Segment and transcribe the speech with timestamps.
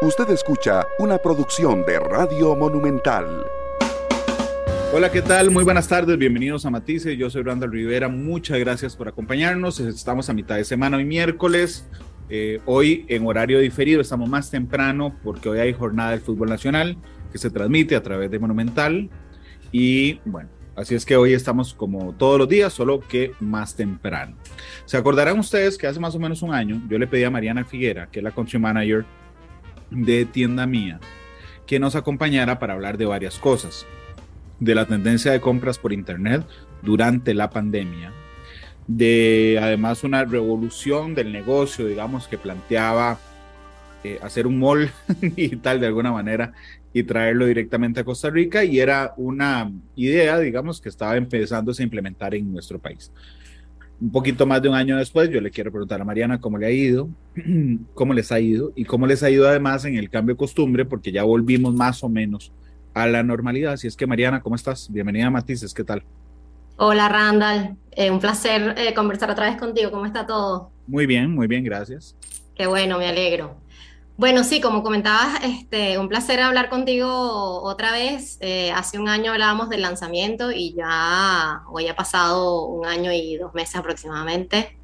[0.00, 3.44] Usted escucha una producción de Radio Monumental.
[4.94, 5.50] Hola, ¿qué tal?
[5.50, 7.18] Muy buenas tardes, bienvenidos a Matices.
[7.18, 9.80] Yo soy Randall Rivera, muchas gracias por acompañarnos.
[9.80, 11.84] Estamos a mitad de semana, hoy miércoles.
[12.30, 16.96] Eh, hoy en horario diferido, estamos más temprano porque hoy hay jornada del fútbol nacional
[17.32, 19.10] que se transmite a través de Monumental.
[19.72, 24.36] Y bueno, así es que hoy estamos como todos los días, solo que más temprano.
[24.84, 27.64] Se acordarán ustedes que hace más o menos un año yo le pedí a Mariana
[27.64, 29.04] Figuera, que es la country manager
[29.90, 31.00] de Tienda Mía,
[31.66, 33.86] que nos acompañara para hablar de varias cosas
[34.60, 36.44] de la tendencia de compras por Internet
[36.82, 38.12] durante la pandemia,
[38.86, 43.18] de además una revolución del negocio, digamos, que planteaba
[44.04, 46.52] eh, hacer un mall digital de alguna manera
[46.92, 51.84] y traerlo directamente a Costa Rica y era una idea, digamos, que estaba empezándose a
[51.84, 53.12] implementar en nuestro país.
[54.00, 56.66] Un poquito más de un año después, yo le quiero preguntar a Mariana cómo le
[56.66, 57.08] ha ido,
[57.94, 60.84] cómo les ha ido y cómo les ha ido además en el cambio de costumbre,
[60.84, 62.52] porque ya volvimos más o menos
[62.94, 63.72] a la normalidad.
[63.72, 64.90] Así es que Mariana, ¿cómo estás?
[64.92, 66.04] Bienvenida a Matices, ¿qué tal?
[66.76, 69.90] Hola Randall, eh, un placer eh, conversar otra vez contigo.
[69.90, 70.70] ¿Cómo está todo?
[70.86, 72.14] Muy bien, muy bien, gracias.
[72.54, 73.56] Qué bueno, me alegro.
[74.18, 78.36] Bueno, sí, como comentabas, este, un placer hablar contigo otra vez.
[78.40, 83.36] Eh, hace un año hablábamos del lanzamiento y ya hoy ha pasado un año y
[83.36, 84.76] dos meses aproximadamente.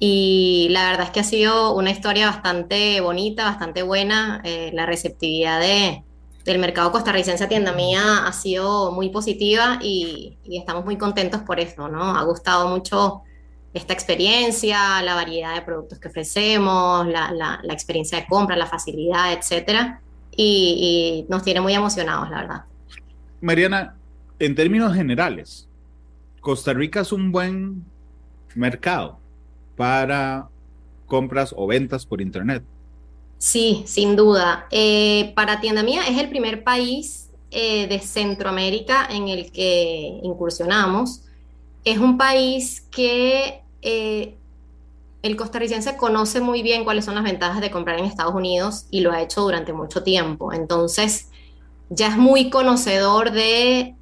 [0.00, 4.42] Y la verdad es que ha sido una historia bastante bonita, bastante buena.
[4.72, 6.02] la receptividad de,
[6.44, 11.60] del mercado costarricense a tienda mía ha sido muy positiva y, estamos muy contentos por
[11.60, 12.16] eso, ¿no?
[12.16, 13.22] Ha gustado mucho
[13.72, 20.00] esta experiencia, la variedad de productos que ofrecemos, la, experiencia de compra, la facilidad, etcétera,
[20.36, 22.64] y, nos tiene muy emocionados, la verdad.
[23.40, 23.96] Mariana,
[24.38, 25.68] en términos generales,
[26.40, 27.84] Costa Rica es un buen
[28.54, 29.18] mercado
[29.76, 30.48] para
[31.06, 32.62] compras o ventas por Internet.
[33.38, 34.66] Sí, sin duda.
[34.70, 41.22] Eh, para Tienda Mía es el primer país eh, de Centroamérica en el que incursionamos.
[41.84, 44.36] Es un país que eh,
[45.22, 49.00] el costarricense conoce muy bien cuáles son las ventajas de comprar en Estados Unidos y
[49.00, 50.52] lo ha hecho durante mucho tiempo.
[50.52, 51.28] Entonces,
[51.88, 53.94] ya es muy conocedor de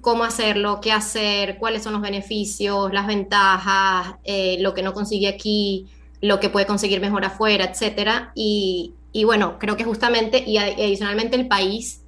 [0.00, 4.16] cómo hacerlo, qué hacer, cuáles son los beneficios, las ventajas,
[4.58, 5.88] lo que no consigue aquí
[6.24, 8.32] lo que puede conseguir mejor afuera, etcétera.
[8.34, 12.00] Y, bueno, creo que justamente y adicionalmente el país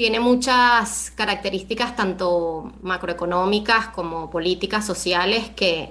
[0.00, 5.90] tiene muchas características tanto macroeconómicas como políticas, sociales, que,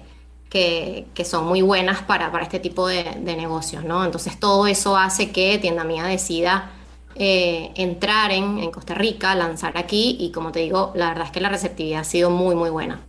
[0.49, 4.03] que, son muy buenas para, para este tipo de, negocios, ¿no?
[4.03, 6.71] Entonces todo eso hace que Tienda Mía decida
[7.13, 11.31] eh, entrar en, en Costa Rica, lanzar aquí y como te digo, la verdad es
[11.31, 13.01] que la receptividad ha sido muy, muy buena.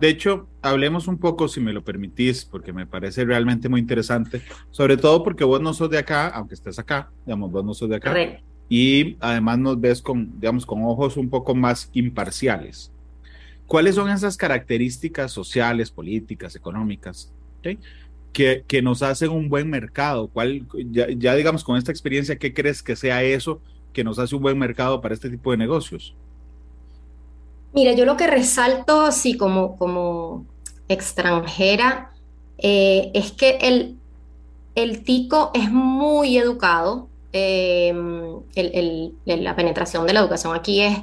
[0.00, 4.40] De hecho, hablemos un poco, si me lo permitís, porque me parece realmente muy interesante,
[4.70, 7.90] sobre todo porque vos no sos de acá, aunque estés acá, digamos, vos no sos
[7.90, 8.14] de acá.
[8.68, 12.90] Y además nos ves con, digamos, con ojos un poco más imparciales.
[13.66, 17.32] ¿Cuáles son esas características sociales, políticas, económicas
[18.32, 20.28] que, que, nos hacen un buen mercado?
[20.28, 23.60] ¿Cuál, ya, digamos, con esta experiencia, ¿qué crees que sea eso
[23.92, 26.14] que nos hace un buen mercado para este tipo de negocios?
[27.72, 30.46] Mira, yo lo que resalto así como, como
[30.88, 32.12] extranjera
[32.58, 33.96] eh, es que el,
[34.74, 37.08] el, tico es muy educado.
[37.36, 38.40] Em,
[39.24, 40.98] la penetración de la educación aquí es,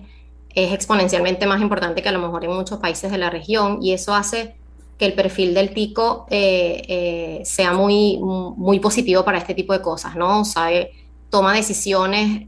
[0.56, 3.94] es exponencialmente más importante que a lo mejor en muchos países de la región y
[3.94, 4.56] eso hace
[4.98, 9.82] que el perfil del tico eh, eh, sea muy, muy positivo para este tipo de
[9.82, 10.46] cosas, ¿no?
[10.46, 10.92] Sabe,
[11.30, 12.48] toma decisiones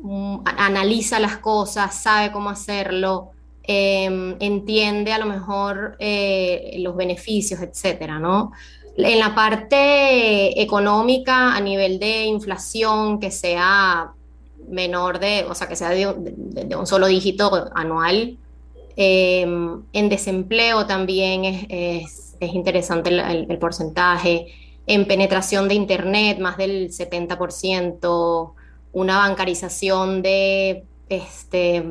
[0.00, 3.30] Mm, analiza las cosas, sabe cómo hacerlo,
[3.64, 8.52] em, entiende a lo mejor eh, los beneficios, etcétera, ¿no?
[8.98, 14.12] En la parte económica, a nivel de inflación, que sea
[14.68, 18.36] menor de, o sea, que sea de, un solo dígito anual.
[18.96, 24.48] Em, en desempleo también es, interesante el, porcentaje.
[24.86, 28.52] En penetración de Internet, más del 70%
[28.92, 31.84] una bancarización de este,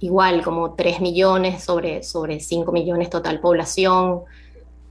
[0.00, 4.20] igual como 3 millones sobre, sobre 5 millones total población.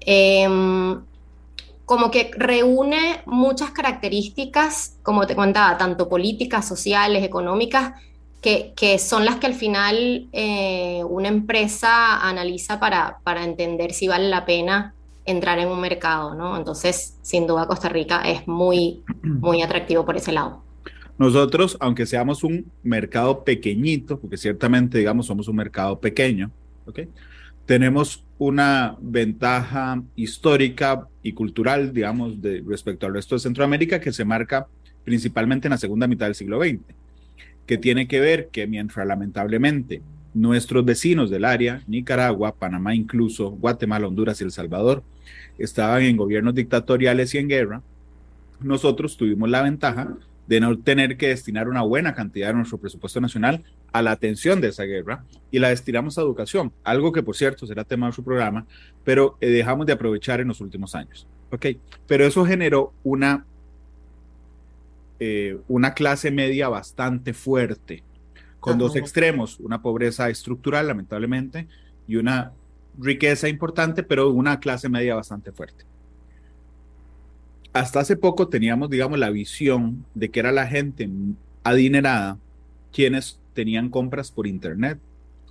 [0.02, 1.02] Em,
[1.94, 7.94] como que reúne muchas características, como te contaba, tanto políticas, sociales, económicas,
[8.42, 14.28] que, son las que al final eh, una empresa analiza para, para entender si vale
[14.28, 16.58] la pena entrar en un mercado, ¿no?
[16.58, 20.64] Entonces, sin duda, Costa Rica es muy, muy atractivo por ese lado.
[21.20, 26.50] Nosotros, aunque seamos un mercado pequeñito, porque ciertamente, digamos, somos un mercado pequeño,
[26.88, 27.02] ¿ok?
[27.68, 34.26] Tenemos una ventaja histórica y cultural, digamos, de, respecto al resto de Centroamérica que se
[34.26, 34.68] marca
[35.04, 36.80] principalmente en la segunda mitad del siglo XX,
[37.66, 40.02] que tiene que ver que mientras lamentablemente
[40.34, 45.04] nuestros vecinos del área, Nicaragua, Panamá incluso, Guatemala, Honduras y El Salvador,
[45.58, 47.82] estaban en gobiernos dictatoriales y en guerra,
[48.60, 53.22] nosotros tuvimos la ventaja de no tener que destinar una buena cantidad de nuestro presupuesto
[53.22, 53.64] nacional
[53.94, 57.66] a la atención de esa guerra y la destinamos a educación, algo que por cierto
[57.66, 58.66] será tema de su programa,
[59.04, 61.28] pero eh, dejamos de aprovechar en los últimos años.
[61.52, 61.68] Ok,
[62.08, 63.46] pero eso generó una,
[65.20, 68.04] eh, una clase media bastante fuerte,
[68.60, 71.68] con dos extremos, una pobreza estructural lamentablemente
[72.08, 72.54] y una
[72.98, 75.86] riqueza importante, pero una clase media bastante fuerte
[77.74, 81.10] hasta hace poco teníamos, digamos, la visión de que era la gente
[81.64, 82.38] adinerada
[82.92, 85.00] quienes tenían compras por internet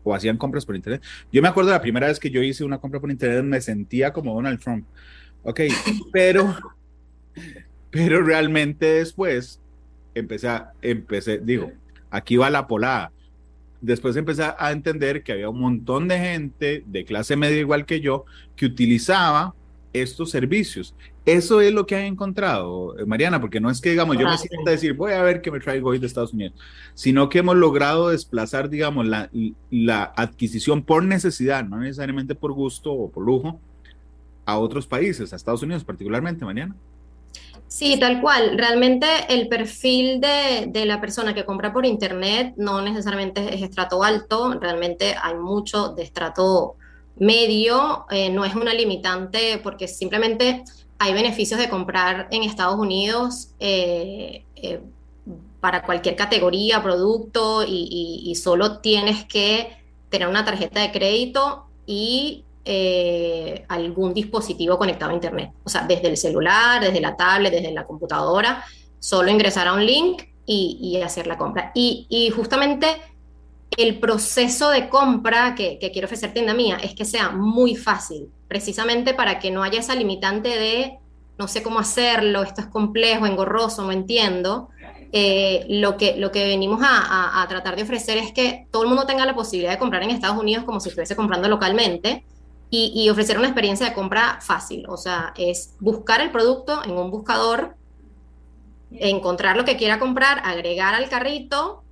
[0.02, 1.02] o hacían compras por internet.
[1.32, 4.12] Yo me acuerdo la primera vez que yo hice una compra por internet me sentía
[4.12, 4.86] como Donald Trump.
[5.42, 5.60] Ok,
[6.12, 6.54] pero,
[7.90, 9.60] pero realmente después
[10.14, 11.72] empecé a, empecé, digo,
[12.10, 13.12] aquí va la polada.
[13.80, 18.00] Después empecé a entender que había un montón de gente de clase media igual que
[18.00, 19.56] yo que utilizaba
[19.92, 20.94] estos servicios.
[21.24, 24.36] Eso es lo que han encontrado, eh, Mariana, porque no es que, digamos, yo me
[24.38, 26.54] sienta a decir, voy a ver qué me traigo hoy de Estados Unidos,
[26.94, 29.30] sino que hemos logrado desplazar, digamos, la,
[29.70, 33.60] la adquisición por necesidad, no necesariamente por gusto o por lujo,
[34.44, 36.74] a otros países, a Estados Unidos particularmente, Mariana.
[37.68, 38.58] Sí, tal cual.
[38.58, 44.04] Realmente el perfil de, de, la persona que compra por Internet no necesariamente es estrato
[44.04, 46.76] alto, realmente hay mucho de estrato
[47.16, 50.64] medio, eh, no es una limitante porque simplemente
[50.98, 54.80] hay beneficios de comprar en Estados Unidos eh, eh,
[55.60, 59.76] para cualquier categoría, producto y, solo tienes que
[60.08, 62.44] tener una tarjeta de crédito y
[63.68, 65.52] algún dispositivo conectado a Internet.
[65.62, 68.64] O sea, desde el celular, desde la tablet, desde la computadora,
[68.98, 71.70] solo ingresar a un link y, hacer la compra.
[71.74, 73.00] Y, y justamente
[73.76, 79.14] el proceso de compra que, quiero ofrecer tienda mía es que sea muy fácil, precisamente
[79.14, 80.98] para que no haya esa limitante de
[81.38, 84.68] no sé cómo hacerlo, esto es complejo, engorroso, no entiendo.
[85.14, 89.04] Eh, lo, que, lo que venimos a, tratar de ofrecer es que todo el mundo
[89.06, 92.24] tenga la posibilidad de comprar en Estados Unidos como si estuviese comprando localmente
[92.70, 94.86] y, y ofrecer una experiencia de compra fácil.
[94.88, 97.76] O sea, es buscar el producto en un buscador,
[98.92, 101.82] encontrar lo que quiera comprar, agregar al carrito,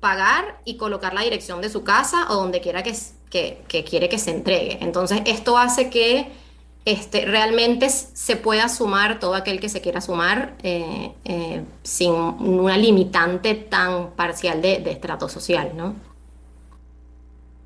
[0.00, 2.94] pagar y colocar la dirección de su casa o donde quiera que,
[3.30, 4.78] que, quiere que se entregue.
[4.80, 6.30] Entonces, esto hace que
[6.84, 12.78] este, realmente se pueda sumar todo aquel que se quiera sumar eh, eh, sin una
[12.78, 15.96] limitante tan parcial de, estrato social, ¿no?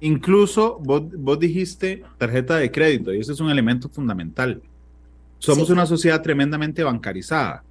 [0.01, 4.61] Incluso vos, dijiste tarjeta de crédito y ese es un elemento fundamental.
[5.39, 7.63] Somos una sociedad tremendamente bancarizada.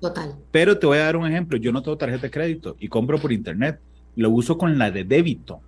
[0.00, 0.34] Total.
[0.50, 1.56] Pero te voy a dar un ejemplo.
[1.56, 3.80] Yo no tengo tarjeta de crédito y compro por internet
[4.18, 5.60] lo uso con la de débito.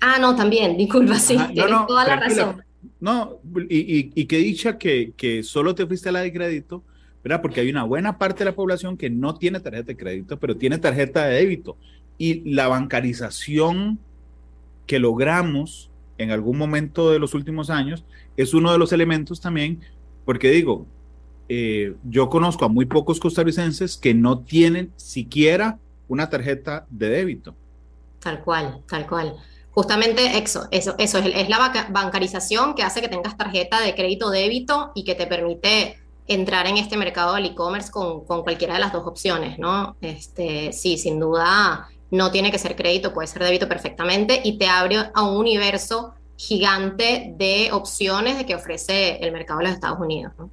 [0.00, 2.62] Ah, no, también, disculpa, sí, tienes toda la razón.
[3.00, 6.84] No, y, y, que dicha que, que, solo te fuiste a la de crédito,
[7.24, 7.42] ¿verdad?
[7.42, 10.56] Porque hay una buena parte de la población que no tiene tarjeta de crédito, pero
[10.56, 11.76] tiene tarjeta de débito.
[12.18, 13.98] Y la bancarización
[14.86, 18.04] que logramos en algún momento de los últimos años
[18.36, 19.80] es uno de los elementos también,
[20.24, 20.86] porque digo,
[21.48, 27.56] eh, yo conozco a muy pocos costarricenses que no tienen siquiera una tarjeta de débito.
[28.20, 29.36] Tal cual, tal cual.
[29.70, 34.90] Justamente eso, eso, eso es, la bancarización que hace que tengas tarjeta de crédito débito
[34.94, 39.06] y que te permite entrar en este mercado del e-commerce con, cualquiera de las dos
[39.06, 39.96] opciones, ¿no?
[40.00, 44.66] Este, sí, sin duda no tiene que ser crédito, puede ser débito perfectamente y te
[44.66, 50.00] abre a un universo gigante de opciones de que ofrece el mercado de los Estados
[50.00, 50.50] Unidos, ¿no?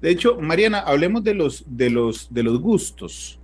[0.00, 3.37] De hecho, Mariana, hablemos de los, de los, de los gustos.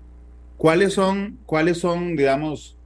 [0.57, 2.77] ¿Cuáles son, cuáles son, digamos,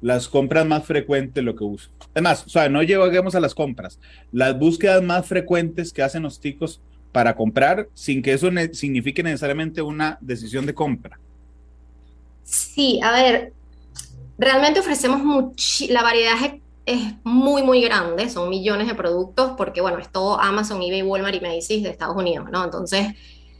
[0.00, 1.90] las compras más frecuentes lo que uso?
[2.14, 3.98] Además, o sea, no lleguemos a las compras,
[4.32, 6.80] las búsquedas más frecuentes que hacen los ticos
[7.12, 11.18] para comprar sin que eso signifique necesariamente una decisión de compra.
[12.42, 13.52] Sí, a ver,
[14.38, 16.36] realmente ofrecemos mucho, la variedad
[16.84, 21.34] es, muy, muy grande, son millones de productos, porque bueno, es todo Amazon, eBay, Walmart
[21.34, 22.62] y Macy's de Estados Unidos, ¿no?
[22.62, 23.14] Entonces,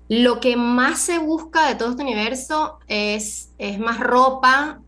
[0.08, 4.80] lo que más se busca de todo este universo es, es más ropa,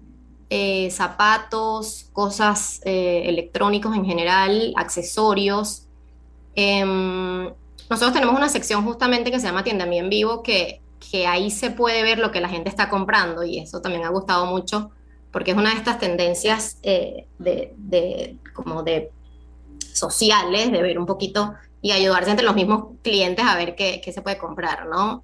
[0.51, 5.87] eh, zapatos, cosas eh, electrónicos en general, accesorios.
[6.55, 7.53] Em,
[7.91, 11.71] nosotros tenemos una sección justamente que se llama Tienda en Vivo, que, que ahí se
[11.71, 14.91] puede ver lo que la gente está comprando y eso también ha gustado mucho
[15.33, 19.13] porque es una de estas tendencias eh, de, como de
[19.93, 24.13] sociales, de ver un poquito y ayudarse entre los mismos clientes a ver qué, qué
[24.13, 25.23] se puede comprar, ¿no?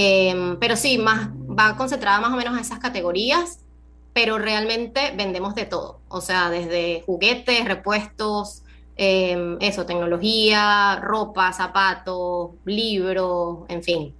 [0.00, 3.64] Em, pero sí, más, va concentrada más o menos a esas categorías,
[4.12, 8.62] pero realmente vendemos de todo, o sea, desde juguetes, repuestos,
[8.96, 14.14] em, eso, tecnología, ropa, zapatos, libros, en fin.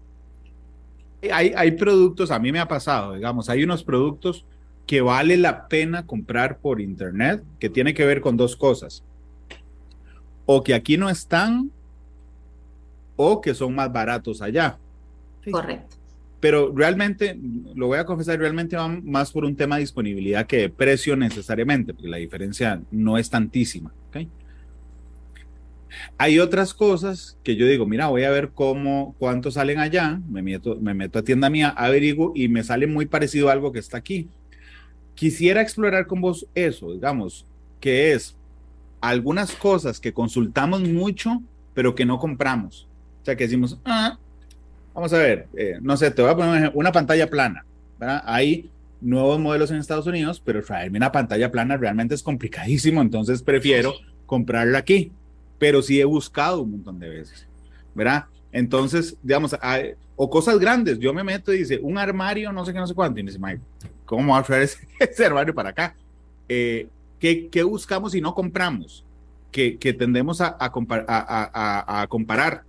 [1.32, 4.44] Hay, hay productos, a mí me ha pasado, digamos, hay unos productos
[4.84, 9.04] que vale la pena comprar por internet, que tiene que ver con dos cosas.
[10.50, 11.70] O que aquí no están,
[13.16, 14.78] o que son más baratos allá.
[15.50, 15.96] Correcto.
[16.40, 17.38] Pero realmente,
[17.74, 21.16] lo voy a confesar, realmente va más por un tema de disponibilidad que de precio
[21.16, 23.92] necesariamente, porque la diferencia no es tantísima.
[26.16, 30.40] Hay otras cosas que yo digo, mira, voy a ver cómo, cuántos salen allá, me
[30.40, 33.80] meto, me meto a tienda mía, averiguo y me sale muy parecido a algo que
[33.80, 34.28] está aquí.
[35.14, 37.44] Quisiera explorar con vos eso, digamos,
[37.80, 38.37] que es
[39.00, 41.42] algunas cosas que consultamos mucho,
[41.74, 42.88] pero que no compramos.
[43.22, 44.18] O sea, que decimos, ah,
[44.98, 47.64] Vamos a ver, eh, no sé, te voy a poner una pantalla plana.
[48.00, 48.20] ¿verdad?
[48.26, 48.68] Hay
[49.00, 53.94] nuevos modelos en Estados Unidos, pero traerme una pantalla plana realmente es complicadísimo, entonces prefiero
[54.26, 55.12] comprarla aquí.
[55.56, 57.46] Pero sí he buscado un montón de veces,
[57.94, 58.24] ¿verdad?
[58.50, 59.56] Entonces, digamos,
[60.16, 62.94] o cosas grandes, yo me meto y dice, un armario, no sé qué, no sé
[62.94, 63.60] cuánto, y me dice, Mike,
[64.04, 65.94] ¿cómo va a traer ese, armario para acá?
[66.48, 69.04] Eh, ¿qué, ¿qué, buscamos y no compramos?
[69.50, 72.64] Que, tendemos a, a comparar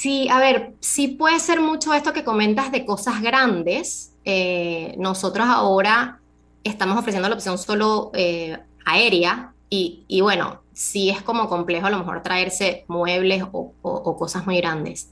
[0.00, 4.14] Sí, a ver, sí puede ser mucho esto que comentas de cosas grandes.
[4.24, 6.20] Eh, nosotros ahora
[6.64, 8.56] estamos ofreciendo la opción solo eh,
[8.86, 14.56] aérea y, bueno, sí es como complejo a lo mejor traerse muebles o, cosas muy
[14.56, 15.10] grandes.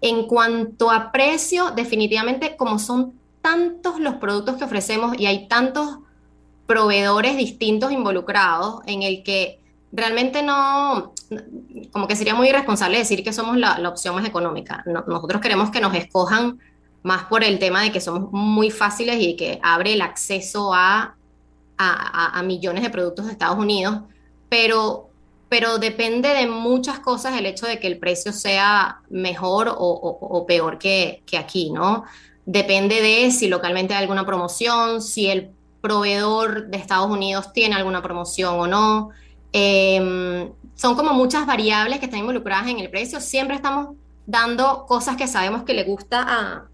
[0.00, 5.98] En cuanto a precio, definitivamente como son tantos los productos que ofrecemos y hay tantos
[6.66, 9.60] proveedores distintos involucrados en el que
[9.92, 11.12] realmente no,
[11.92, 14.82] como que sería muy irresponsable decir que somos la, opción más económica.
[14.86, 16.58] nosotros queremos que nos escojan
[17.02, 21.16] más por el tema de que somos muy fáciles y que abre el acceso a,
[21.76, 24.02] a, millones de productos de Estados Unidos,
[24.48, 25.10] pero,
[25.48, 30.46] pero depende de muchas cosas el hecho de que el precio sea mejor o, o
[30.46, 32.04] peor que, que aquí, ¿no?
[32.46, 35.50] Depende de si localmente hay alguna promoción, si el
[35.82, 39.10] proveedor de Estados Unidos tiene alguna promoción o no.
[39.52, 43.20] Em, son como muchas variables que están involucradas en el precio.
[43.20, 46.68] Siempre estamos dando cosas que sabemos que le gusta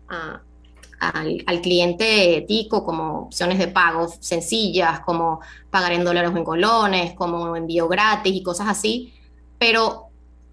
[1.01, 7.15] al, cliente tico, como opciones de pago sencillas, como pagar en dólares o en colones,
[7.15, 9.15] como envío gratis y cosas así.
[9.59, 10.09] Pero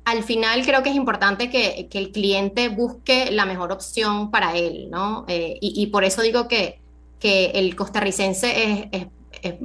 [0.06, 4.90] al final creo que es importante que, el cliente busque la mejor opción para él,
[4.90, 5.26] ¿no?
[5.28, 6.80] Eh, y, por eso digo que,
[7.25, 9.08] que el costarricense es,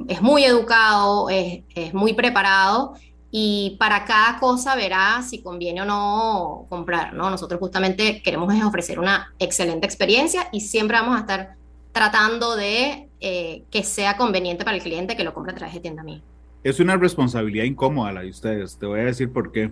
[0.07, 2.95] es, muy educado, es, muy preparado
[3.29, 7.29] y para cada cosa verá si conviene o no comprar, ¿no?
[7.29, 11.53] Nosotros justamente queremos ofrecer una excelente experiencia y siempre vamos a estar
[11.91, 15.81] tratando de eh, que sea conveniente para el cliente que lo compre a través de
[15.81, 16.23] tienda mía.
[16.63, 19.71] Es una responsabilidad incómoda la de ustedes, te voy a decir por qué.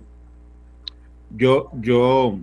[1.36, 2.38] Yo, yo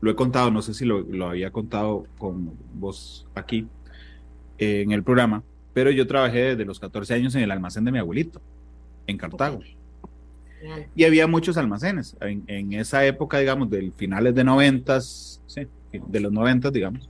[0.00, 3.68] lo he contado, no sé si lo, lo había contado con vos aquí
[4.58, 7.98] en el programa, pero yo trabajé desde los 14 años en el almacén de mi
[7.98, 8.40] abuelito,
[9.06, 9.60] en Cartago.
[10.94, 12.16] Y había muchos almacenes.
[12.20, 17.08] En, esa época, digamos, del finales de 90, sí, de los 90, digamos,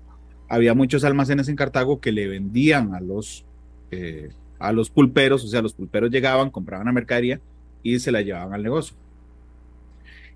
[0.48, 3.44] había muchos almacenes en Cartago que le vendían a los,
[3.90, 7.40] eh, a los pulperos, o sea, los pulperos llegaban, compraban la mercadería
[7.82, 8.96] y se la llevaban al negocio.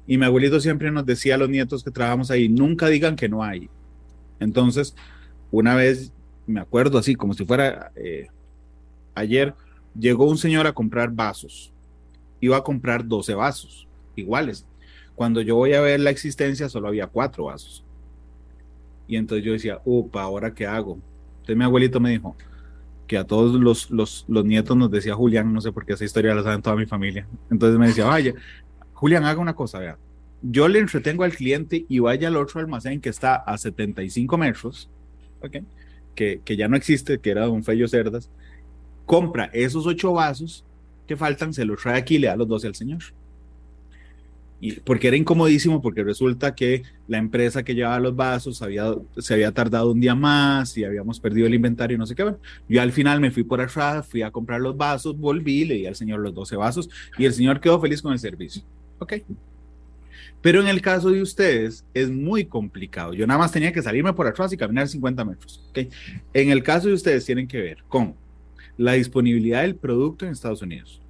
[0.07, 3.29] Y mi abuelito siempre nos decía a los nietos que trabajamos ahí, nunca digan que
[3.29, 3.69] no hay.
[4.41, 4.97] Entonces,
[5.51, 6.13] una vez
[6.51, 8.29] me acuerdo así, como si fuera eh,
[9.15, 9.55] ayer,
[9.99, 11.73] llegó un señor a comprar vasos.
[12.41, 14.67] Iba a comprar 12 vasos iguales.
[15.15, 17.85] Cuando yo voy a ver la existencia, solo había cuatro vasos.
[19.07, 20.99] Y entonces yo decía, upa, ¿ahora qué hago?
[21.33, 22.37] Entonces mi abuelito me dijo
[23.07, 26.05] que a todos los, los, los nietos nos decía Julián, no sé por qué esa
[26.05, 27.27] historia la saben toda mi familia.
[27.51, 28.35] Entonces me decía, vaya,
[28.95, 29.99] Julián, haga una cosa, vea.
[30.43, 34.89] Yo le entretengo al cliente y vaya al otro almacén que está a 75 metros,
[35.43, 35.57] ¿ok?
[36.15, 38.31] Que, ya no existe, que era Don Fello Cerdas,
[39.07, 40.65] compra esos ocho vasos
[41.07, 43.03] que faltan, se los trae aquí y le da los doce al señor.
[44.63, 49.33] Y porque era incomodísimo, porque resulta que la empresa que llevaba los vasos había, se
[49.33, 52.35] había tardado un día más y habíamos perdido el inventario y no sé qué.
[52.69, 55.87] yo al final me fui por atrás, fui a comprar los vasos, volví, le di
[55.87, 58.63] al señor los 12 vasos y el señor quedó feliz con el servicio.
[58.99, 59.15] Ok.
[60.41, 63.15] Pero en el caso de ustedes es muy complicado.
[63.15, 65.65] Yo nada más tenía que salirme por atrás y caminar 50 metros.
[65.71, 65.89] ¿okay?
[66.33, 68.15] En el caso de ustedes tienen que ver con
[68.77, 71.01] la disponibilidad del producto en Estados Unidos,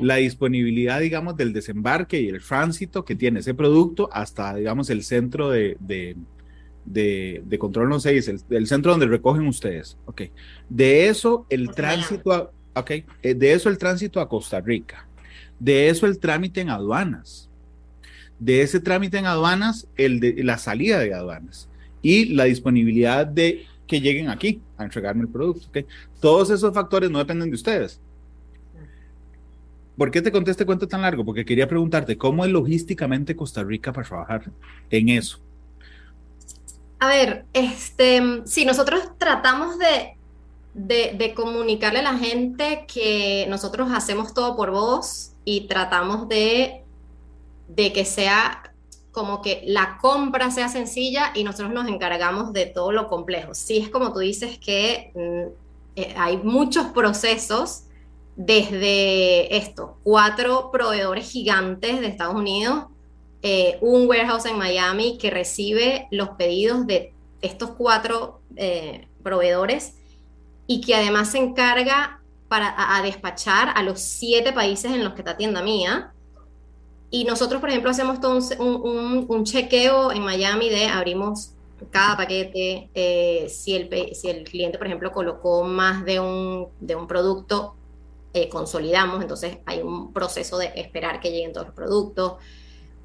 [0.00, 5.02] la disponibilidad, digamos, del desembarque y el tránsito que tiene ese producto hasta, digamos, el
[5.02, 6.16] centro de, de,
[6.84, 9.98] de, control, no sé, el, el, centro donde recogen ustedes.
[10.06, 10.22] Ok.
[10.68, 15.06] De eso, el tránsito, a, ok, eh, de eso el tránsito a Costa Rica.
[15.60, 17.50] De eso el trámite en aduanas
[18.40, 21.68] de ese trámite en aduanas, el de la salida de aduanas
[22.02, 25.68] y la disponibilidad de que lleguen aquí a entregarme el producto.
[26.20, 28.00] Todos esos factores no dependen de ustedes.
[29.96, 31.24] ¿Por qué te conté este cuento tan largo?
[31.24, 34.50] Porque quería preguntarte, ¿cómo es logísticamente Costa Rica para trabajar
[34.88, 35.38] en eso?
[36.98, 40.16] A ver, este, si nosotros tratamos de,
[40.74, 46.84] de, comunicarle a la gente que nosotros hacemos todo por vos y tratamos de
[47.68, 48.74] de que sea
[49.12, 53.54] como que la compra sea sencilla y nosotros nos encargamos de todo lo complejo.
[53.54, 55.52] Sí es como tú dices que mm,
[55.96, 57.84] eh, hay muchos procesos
[58.36, 62.86] desde esto, cuatro proveedores gigantes de Estados Unidos,
[63.42, 67.12] eh, un warehouse en Miami que recibe los pedidos de
[67.42, 69.94] estos cuatro eh, proveedores
[70.70, 75.22] y que además se encarga para, a, despachar a los siete países en los que
[75.22, 76.12] está tienda mía
[77.10, 81.54] y nosotros, por ejemplo, hacemos todo un, un, chequeo en Miami de abrimos
[81.90, 86.94] cada paquete, eh, si, el, si el cliente, por ejemplo, colocó más de un, de
[86.94, 87.74] un producto,
[88.32, 92.34] eh, consolidamos, entonces hay un proceso de esperar que lleguen todos los productos.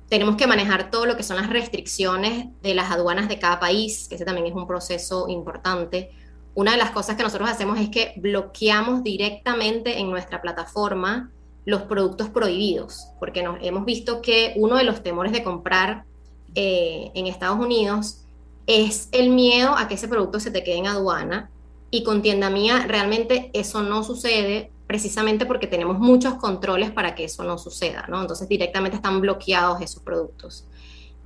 [0.07, 4.07] Tenemos que manejar todo lo que son las restricciones de las aduanas de cada país,
[4.07, 6.11] que ese también es un proceso importante.
[6.55, 11.31] Una de las cosas que nosotros hacemos es que bloqueamos directamente en nuestra plataforma
[11.65, 16.05] los productos prohibidos, porque nos, hemos visto que uno de los temores de comprar
[16.53, 18.21] eh, en Estados Unidos
[18.67, 21.49] es el miedo a que ese producto se te quede en aduana
[21.91, 27.25] y con tienda mía realmente eso no sucede precisamente porque tenemos muchos controles para que
[27.25, 28.21] eso no suceda, ¿no?
[28.21, 30.67] Entonces directamente están bloqueados esos productos.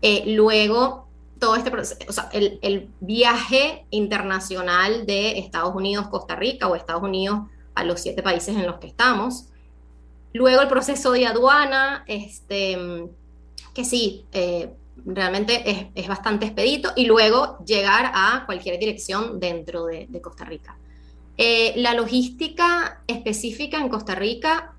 [0.02, 1.09] Eh, luego,
[1.40, 6.76] todo este proceso, o sea, el, el viaje internacional de Estados Unidos, Costa Rica o
[6.76, 7.42] Estados Unidos
[7.76, 9.50] a los siete países en los que estamos,
[10.34, 12.78] Luego el proceso de aduana, este,
[13.74, 14.72] que sí, eh,
[15.06, 20.78] realmente es, bastante expedito, y luego llegar a cualquier dirección dentro de, Costa Rica.
[21.38, 24.76] Eh, la logística específica en Costa Rica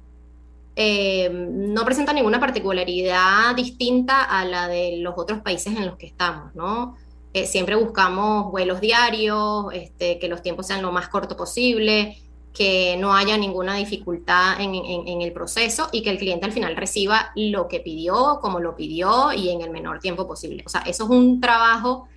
[0.83, 6.07] eh, no presenta ninguna particularidad distinta a la de los otros países en los que
[6.07, 6.97] estamos, ¿no?
[7.45, 12.17] siempre buscamos vuelos diarios, este, que los tiempos sean lo más corto posible,
[12.53, 17.31] que no haya ninguna dificultad en, el proceso y que el cliente al final reciba
[17.37, 20.65] lo que pidió, como lo pidió y en el menor tiempo posible.
[20.67, 22.09] O sea, eso es un trabajo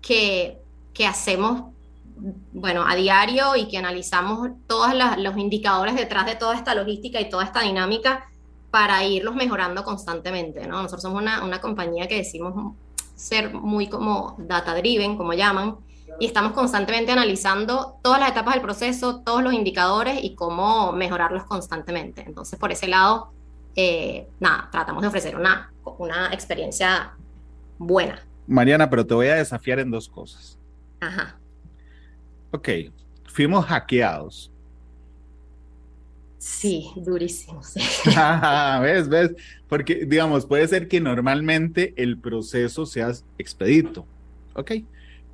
[0.00, 0.58] que,
[1.06, 1.72] hacemos,
[2.52, 7.28] bueno, a diario y que analizamos todos los indicadores detrás de toda esta logística y
[7.28, 8.26] toda esta dinámica
[8.70, 10.82] para irlos mejorando constantemente, ¿no?
[10.82, 12.74] Nosotros somos una, una compañía que decimos
[13.14, 15.76] ser muy como data driven, como llaman,
[16.18, 21.44] y estamos constantemente analizando todas las etapas del proceso, todos los indicadores y cómo mejorarlos
[21.44, 22.22] constantemente.
[22.26, 23.32] Entonces, por ese lado,
[23.74, 27.12] eh, nada, tratamos de ofrecer una, una experiencia
[27.78, 28.20] buena.
[28.46, 30.58] Mariana, pero te voy a desafiar en dos cosas.
[31.00, 31.36] Ajá.
[32.50, 32.68] Ok,
[33.26, 34.50] fuimos hackeados.
[36.38, 37.62] Sí, durísimo.
[37.62, 37.80] Sí.
[38.82, 39.08] ¿Ves?
[39.08, 39.34] ¿Ves?
[39.68, 44.06] Porque, digamos, puede ser que normalmente el proceso sea expedito.
[44.54, 44.72] Ok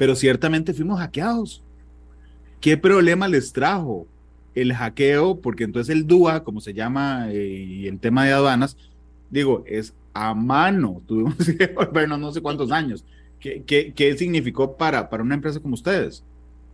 [0.03, 1.63] pero ciertamente fuimos hackeados.
[2.61, 4.09] ¿Qué problema les trajo
[4.53, 5.41] el hackeo?
[5.41, 8.77] Porque entonces el DUA, como se llama, eh, y el tema de aduanas,
[9.31, 11.03] digo, es a mano.
[11.07, 13.05] Tuvimos que volvernos no sé cuántos años.
[13.39, 16.25] ¿Qué, qué, qué significó para, para una empresa como ustedes?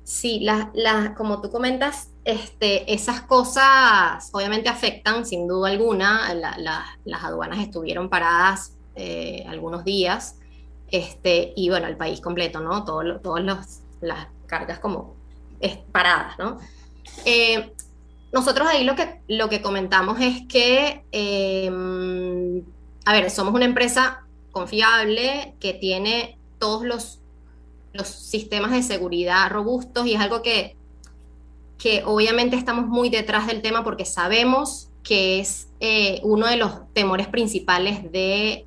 [0.08, 6.32] Sí, la, la, como tú comentas, este, esas cosas obviamente afectan sin duda alguna.
[7.04, 10.38] las aduanas estuvieron paradas eh, algunos días
[10.90, 12.86] este, y bueno, el país completo, ¿no?
[12.86, 15.14] Todas las cargas como
[15.92, 16.58] paradas, ¿no?
[17.26, 17.70] Eh,
[18.32, 22.64] nosotros ahí lo que, lo que comentamos es que, em,
[23.04, 27.17] a ver, somos una empresa confiable que tiene todos los,
[27.98, 30.76] los sistemas de seguridad robustos y es algo que,
[31.76, 36.92] que obviamente estamos muy detrás del tema porque sabemos que es eh, uno de los
[36.92, 38.66] temores principales de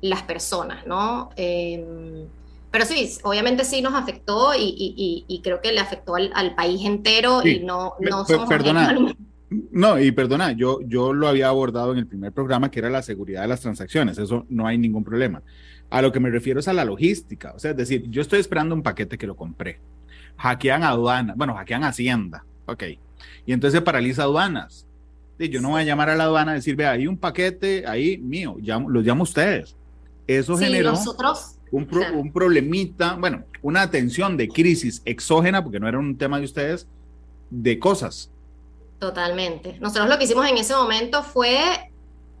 [0.00, 1.30] las personas, ¿no?
[1.36, 2.26] Em,
[2.70, 7.60] pero sí, obviamente sí nos afectó y, creo que le afectó al, país entero y
[7.60, 9.14] no, no somos Perdona,
[9.70, 13.02] No, y perdona, yo, yo lo había abordado en el primer programa, que era la
[13.02, 15.42] seguridad de las transacciones, eso no hay ningún problema.
[15.92, 18.40] A lo que me refiero es a la logística, o sea, es decir, yo estoy
[18.40, 19.78] esperando un paquete que lo compré,
[20.38, 22.82] hackean aduana, bueno, hackean Hacienda, ok,
[23.46, 24.86] y entonces se paraliza aduanas.
[25.38, 27.84] Y yo no voy a llamar a la aduana a decir, vea, hay un paquete
[27.86, 29.74] ahí mío, llamo, los llamo ustedes.
[30.26, 32.18] Eso Sí, generó nosotros, un, pro- claro.
[32.20, 36.86] un problemita, bueno, una atención de crisis exógena, porque no era un tema de ustedes,
[37.50, 38.30] de cosas.
[38.98, 39.76] Totalmente.
[39.80, 41.90] Nosotros lo que hicimos en ese momento fue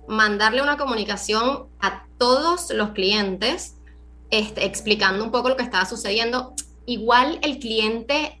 [0.08, 3.76] mandarle una comunicación a todos los clientes,
[4.30, 6.54] este, explicando un poco lo que estaba sucediendo.
[6.86, 8.40] Igual el cliente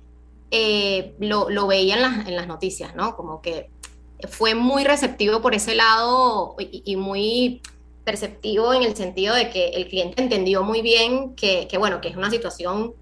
[0.50, 3.16] eh, lo, lo veía en las, en las noticias, ¿no?
[3.16, 3.70] Como que
[4.28, 7.60] fue muy receptivo por ese lado y, muy
[8.04, 12.08] perceptivo en el sentido de que el cliente entendió muy bien que, que, bueno, que
[12.08, 12.94] es una situación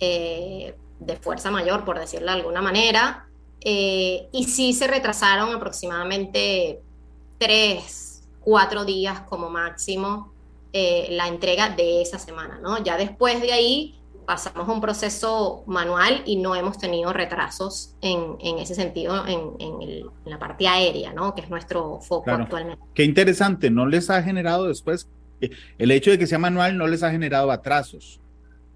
[0.00, 3.28] eh, de fuerza mayor, por decirlo de alguna manera,
[3.60, 6.80] eh, y sí se retrasaron aproximadamente
[7.38, 8.07] tres,
[8.48, 10.32] cuatro días como máximo
[10.72, 12.82] eh, la entrega de esa semana, ¿no?
[12.82, 18.36] Ya después de ahí pasamos a un proceso manual y no hemos tenido retrasos en,
[18.40, 21.34] en ese sentido en, en el- en la parte aérea, ¿no?
[21.34, 22.44] Que es nuestro foco Claro.
[22.44, 22.82] actualmente.
[22.94, 25.08] Qué interesante, no les ha generado después,
[25.42, 28.18] eh, el hecho de que sea manual no les ha generado atrasos.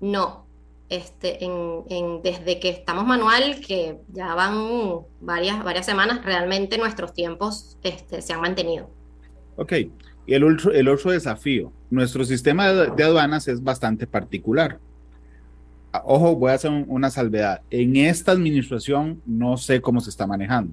[0.00, 0.46] No,
[0.90, 7.14] este, en, en- desde que estamos manual, que ya van varias, varias semanas, realmente nuestros
[7.14, 8.90] tiempos este, se han mantenido.
[9.56, 9.72] Ok,
[10.26, 14.78] y el otro, el otro desafío, nuestro sistema de, aduanas es bastante particular.
[15.92, 17.60] Ah, Ojo, voy a hacer un- una salvedad.
[17.70, 20.72] En esta administración no sé cómo se está manejando,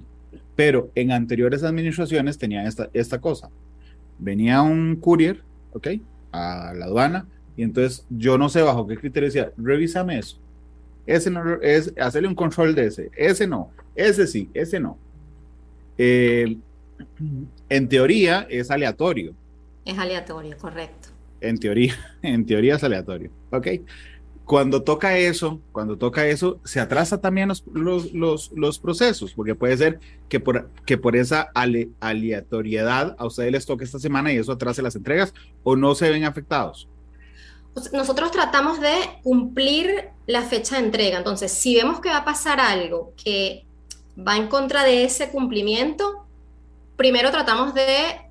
[0.55, 3.49] pero en anteriores administraciones tenían esta, esta cosa.
[4.17, 5.41] Venía un courier,
[5.73, 5.87] ok,
[6.31, 10.37] a la aduana, y entonces yo no sé bajo qué criterio decía, revísame eso.
[11.05, 14.97] Ese no es, hacerle un control de ese, ese no, ese sí, ese no.
[15.97, 16.57] Eh,
[17.69, 19.35] en teoría es aleatorio.
[19.85, 21.09] Es aleatorio, correcto.
[21.41, 23.31] En teoría, en teoría es aleatorio.
[23.51, 23.67] ¿Ok?
[24.45, 29.53] Cuando toca eso, cuando toca eso, se atrasa también los, los, los, los procesos, porque
[29.55, 34.33] puede ser que por, que por esa ale- aleatoriedad a ustedes les toque esta semana
[34.33, 35.33] y eso atrase las entregas
[35.63, 36.89] o no se ven afectados.
[37.73, 41.17] Pues Nosotros tratamos de cumplir la fecha de entrega.
[41.17, 43.65] Entonces, si vemos que va a pasar algo que
[44.17, 46.27] va en contra de ese cumplimiento,
[46.99, 47.88] primero tratamos de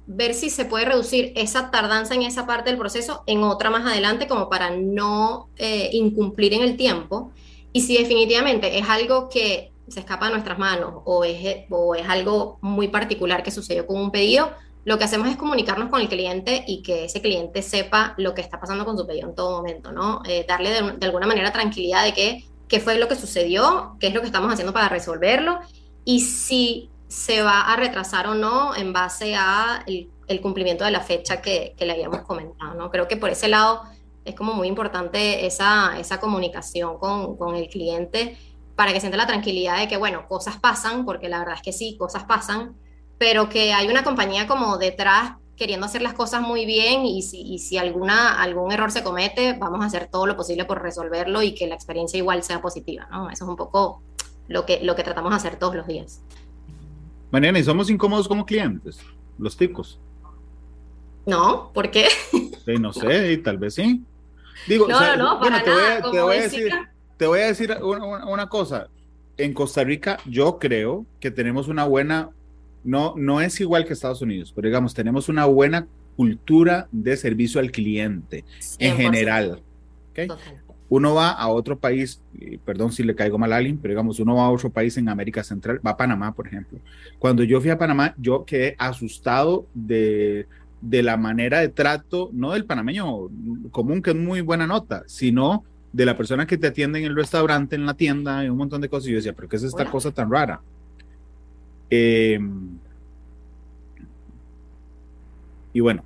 [0.07, 3.87] ver si se puede reducir esa tardanza en esa parte del proceso en otra más
[3.87, 7.33] adelante, como para no eh, incumplir en el tiempo.
[7.73, 12.07] Y si definitivamente es algo que se escapa de nuestras manos o es, o es
[12.11, 14.51] algo muy particular que sucedió con un pedido,
[14.85, 18.43] lo que hacemos es comunicarnos con el cliente y que ese cliente sepa lo que
[18.43, 20.21] está pasando con su pedido en todo momento, ¿no?
[20.27, 24.09] Eh, darle de, de alguna manera tranquilidad de que, qué fue lo que sucedió, qué
[24.09, 25.59] es lo que estamos haciendo para resolverlo
[26.05, 31.01] y si se va a retrasar o no en base a el, cumplimiento de la
[31.01, 32.91] fecha que, que le habíamos comentado, ¿no?
[32.91, 33.83] Creo que por ese lado
[34.27, 38.37] es como muy importante esa, esa comunicación con, con el cliente
[38.77, 41.73] para que sienta la tranquilidad de que, bueno, cosas pasan, porque la verdad es que
[41.73, 42.77] sí, cosas pasan,
[43.19, 47.59] pero que hay una compañía como detrás queriendo hacer las cosas muy bien y si,
[47.59, 51.55] si alguna, algún error se comete, vamos a hacer todo lo posible por resolverlo y
[51.55, 53.29] que la experiencia igual sea positiva, ¿no?
[53.31, 54.03] Eso es un poco
[54.47, 56.21] lo que, lo que tratamos de hacer todos los días.
[57.31, 59.01] Mariana, y somos incómodos como clientes,
[59.39, 60.01] los ticos.
[61.27, 61.71] ¿No?
[61.75, 62.07] ¿Por qué?
[62.33, 64.03] Sí, no sé, y tal vez sí.
[64.67, 66.73] Digo, No, o sea, no, no, bueno, para te voy a- te voy a decir,
[67.17, 68.89] te voy a decir una, cosa.
[69.37, 72.31] En Costa Rica, yo creo que tenemos una buena,
[72.83, 75.87] no, no es igual que Estados Unidos, pero digamos, tenemos una buena
[76.17, 78.45] cultura de servicio al cliente
[78.79, 78.97] en 100%.
[78.97, 79.63] general.
[80.11, 80.27] ¿ok?
[80.27, 80.63] Total.
[80.91, 82.23] Uno va a otro país,
[82.65, 85.09] perdón si le caigo mal a alguien, pero digamos, uno va a otro país en
[85.09, 86.79] América Central, va a Panamá, por ejemplo.
[87.19, 90.47] Cuando yo fui a Panamá, yo quedé asustado de,
[90.81, 93.29] de la manera de trato, no del panameño
[93.71, 97.17] común, que es muy buena nota, sino de la persona que te atiende en el
[97.17, 99.09] restaurante, en la tienda, y un montón de cosas.
[99.09, 99.91] Y yo decía, pero ¿qué es esta Hola.
[99.91, 100.61] cosa tan rara?
[101.91, 102.39] Eh,
[105.73, 106.05] y bueno,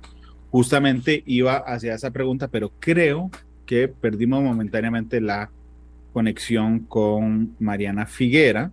[0.51, 3.29] justamente iba hacia esa pregunta, pero creo
[3.65, 5.49] que perdimos momentáneamente la
[6.11, 8.71] conexión con Mariana Figuera,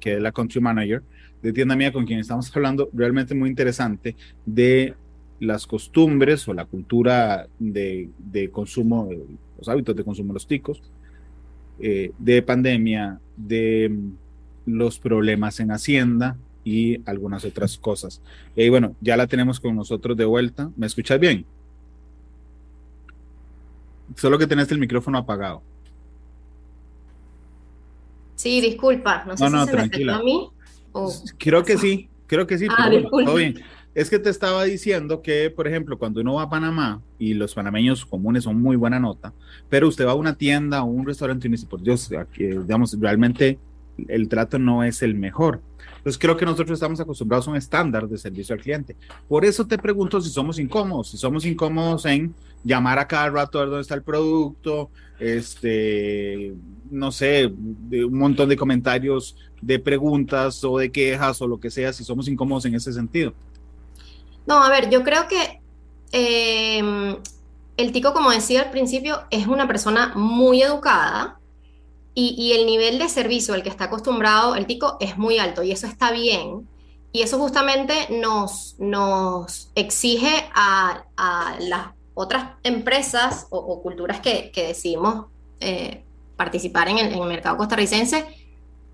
[0.00, 1.02] que es la country manager
[1.42, 4.94] de tienda mía, con quien estamos hablando realmente muy interesante de
[5.40, 8.10] las costumbres o la cultura de,
[8.52, 9.10] consumo,
[9.58, 10.82] los hábitos de consumo de los ticos,
[11.80, 14.10] eh, de pandemia, de mm,
[14.66, 18.22] los problemas en Hacienda y algunas otras cosas.
[18.54, 20.70] Y bueno, ya la tenemos con nosotros de vuelta.
[20.76, 21.44] ¿Me escuchas bien?
[24.16, 25.62] Solo que tenés el micrófono apagado.
[28.34, 30.12] Sí, disculpa, no sé No, si no, se me tranquila.
[30.16, 30.22] afectó
[30.98, 31.12] a mí.
[31.38, 32.66] creo que sí, creo que sí.
[32.70, 33.60] Ah, todo bien.
[33.94, 37.54] Es que te estaba diciendo que, por ejemplo, cuando uno va a Panamá y los
[37.54, 39.34] panameños comunes son muy buena nota,
[39.68, 42.96] pero usted va a una tienda o un restaurante y dice, por Dios, aquí, digamos,
[42.98, 43.58] realmente
[44.08, 45.60] el trato no es el mejor.
[45.98, 48.96] Entonces creo que nosotros estamos acostumbrados a un estándar de servicio al cliente.
[49.28, 53.58] Por eso te pregunto si somos incómodos, si somos incómodos en llamar a cada rato
[53.58, 56.54] a ver dónde está el producto, este,
[56.90, 61.92] no sé, un montón de comentarios, de preguntas o de quejas o lo que sea,
[61.92, 63.32] si somos incómodos en ese sentido.
[64.46, 65.60] No, a ver, yo creo que
[66.10, 67.16] em,
[67.76, 71.38] el tico, como decía al principio, es una persona muy educada
[72.14, 75.72] y, el nivel de servicio al que está acostumbrado el tico es muy alto y
[75.72, 76.68] eso está bien.
[77.10, 81.04] Y eso justamente nos, nos exige a,
[81.60, 85.26] las otras empresas o, culturas que, decidimos
[85.60, 86.04] eh,
[86.36, 88.26] participar en el, mercado costarricense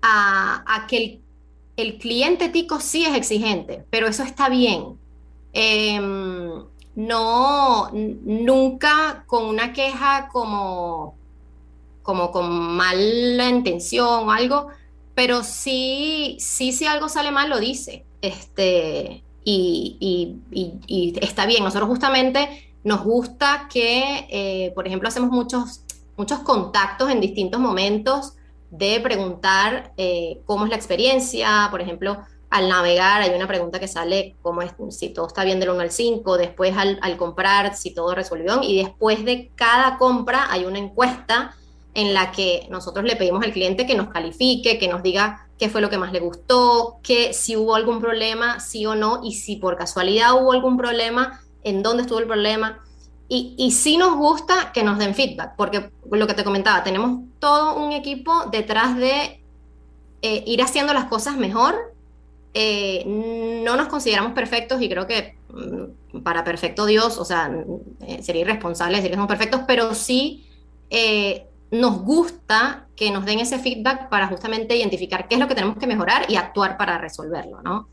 [0.01, 1.21] a, que el,
[1.77, 4.97] el cliente tico sí es exigente, pero eso está bien.
[5.53, 11.18] Em, no, nunca con una queja como,
[12.03, 14.67] como con mala intención o algo,
[15.15, 18.05] pero sí, sí, si algo sale mal, lo dice.
[18.21, 20.37] Este, y,
[21.21, 21.63] está bien.
[21.63, 25.81] Nosotros justamente nos gusta que, eh, por ejemplo, hacemos muchos,
[26.17, 28.33] muchos contactos en distintos momentos
[28.71, 33.87] de preguntar eh, cómo es la experiencia, por ejemplo, al navegar hay una pregunta que
[33.87, 37.93] sale como es, si todo está bien del 1 al 5, después al, comprar si
[37.93, 41.55] todo resolvió y después de cada compra hay una encuesta
[41.93, 45.69] en la que nosotros le pedimos al cliente que nos califique, que nos diga qué
[45.69, 49.33] fue lo que más le gustó, que si hubo algún problema, sí o no, y
[49.33, 52.79] si por casualidad hubo algún problema, en dónde estuvo el problema.
[53.27, 57.21] Y, y sí nos gusta que nos den feedback, porque lo que te comentaba, tenemos
[57.39, 59.43] todo un equipo detrás de
[60.21, 61.75] eh, ir haciendo las cosas mejor
[62.53, 67.51] eh, no nos consideramos perfectos y creo que mm, para perfecto Dios, o sea,
[68.01, 70.45] eh, sería irresponsable decir que somos perfectos, pero sí
[70.89, 75.55] eh, nos gusta que nos den ese feedback para justamente identificar qué es lo que
[75.55, 77.87] tenemos que mejorar y actuar para resolverlo, ¿no?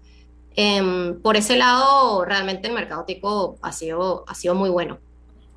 [0.54, 4.98] Em, por ese lado, realmente el mercado tico ha sido, ha sido muy bueno.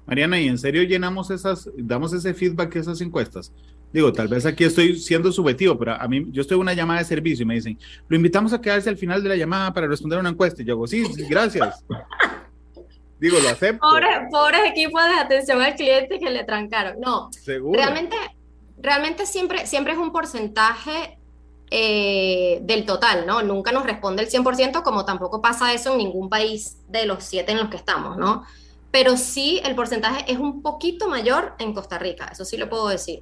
[0.06, 3.54] Mariana, ¿y en serio llenamos esas, damos ese feedback, esas encuestas?
[3.94, 7.00] Digo, tal vez aquí estoy siendo subjetivo, pero a mí, yo estoy en una llamada
[7.00, 7.78] de servicio y me dicen,
[8.08, 10.62] lo invitamos a quedarse al final de la llamada para responder una encuesta.
[10.62, 11.84] Y yo digo, sí, gracias.
[13.20, 13.86] Digo, lo acepto.
[14.32, 17.00] Pobres, equipos de atención al cliente que le trancaron.
[17.00, 17.30] No,
[17.74, 18.16] realmente,
[18.78, 21.18] realmente siempre, siempre es un porcentaje
[21.72, 23.44] eh, del total, ¿no?
[23.44, 27.52] Nunca nos responde el 100%, como tampoco pasa eso en ningún país de los siete
[27.52, 28.44] en los que estamos, ¿no?
[28.92, 32.88] Pero sí, el porcentaje es un poquito mayor en Costa Rica, eso sí lo puedo
[32.88, 33.20] decir.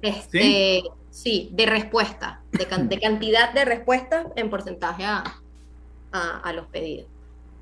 [0.00, 1.48] Este, ¿Sí?
[1.52, 5.24] de respuesta, de, cantidad de respuestas en porcentaje a,
[6.12, 7.08] a, los pedidos.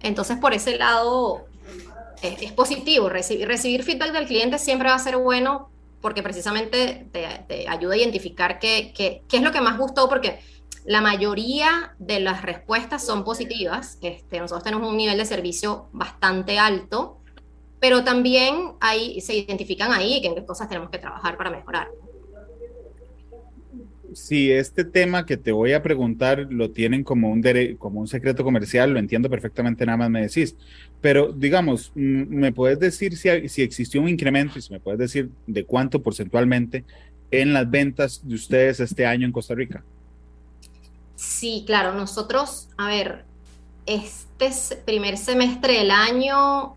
[0.00, 1.46] Entonces, por ese lado,
[2.22, 3.08] es, positivo.
[3.08, 7.96] Recibir, recibir feedback del cliente siempre va a ser bueno porque precisamente te, ayuda a
[7.96, 10.38] identificar qué, qué, qué, es lo que más gustó, porque
[10.84, 13.98] la mayoría de las respuestas son positivas.
[14.02, 17.18] Este, nosotros tenemos un nivel de servicio bastante alto,
[17.80, 21.88] pero también ahí se identifican ahí en qué cosas tenemos que trabajar para mejorar
[24.16, 27.42] si este tema que te voy a preguntar lo tienen como un,
[27.78, 30.56] como un secreto comercial, lo entiendo perfectamente, nada más me decís.
[31.02, 35.28] Pero digamos, ¿me puedes decir si, si existió un incremento y si me puedes decir
[35.46, 36.82] de cuánto porcentualmente
[37.30, 39.84] en las ventas de ustedes este año en Costa Rica?
[41.14, 43.26] Sí, claro, nosotros, a ver,
[43.84, 44.50] este
[44.86, 46.74] primer semestre del año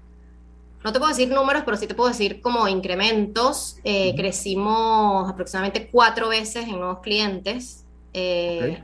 [0.83, 3.77] no te puedo decir números, pero sí te puedo decir como incrementos.
[3.83, 7.85] Eh, crecimos aproximadamente cuatro veces en nuevos clientes.
[8.13, 8.81] Eh,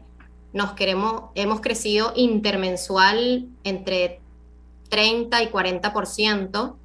[0.52, 4.20] nos queremos, hemos crecido intermensual entre
[4.90, 6.76] 30 y 40%.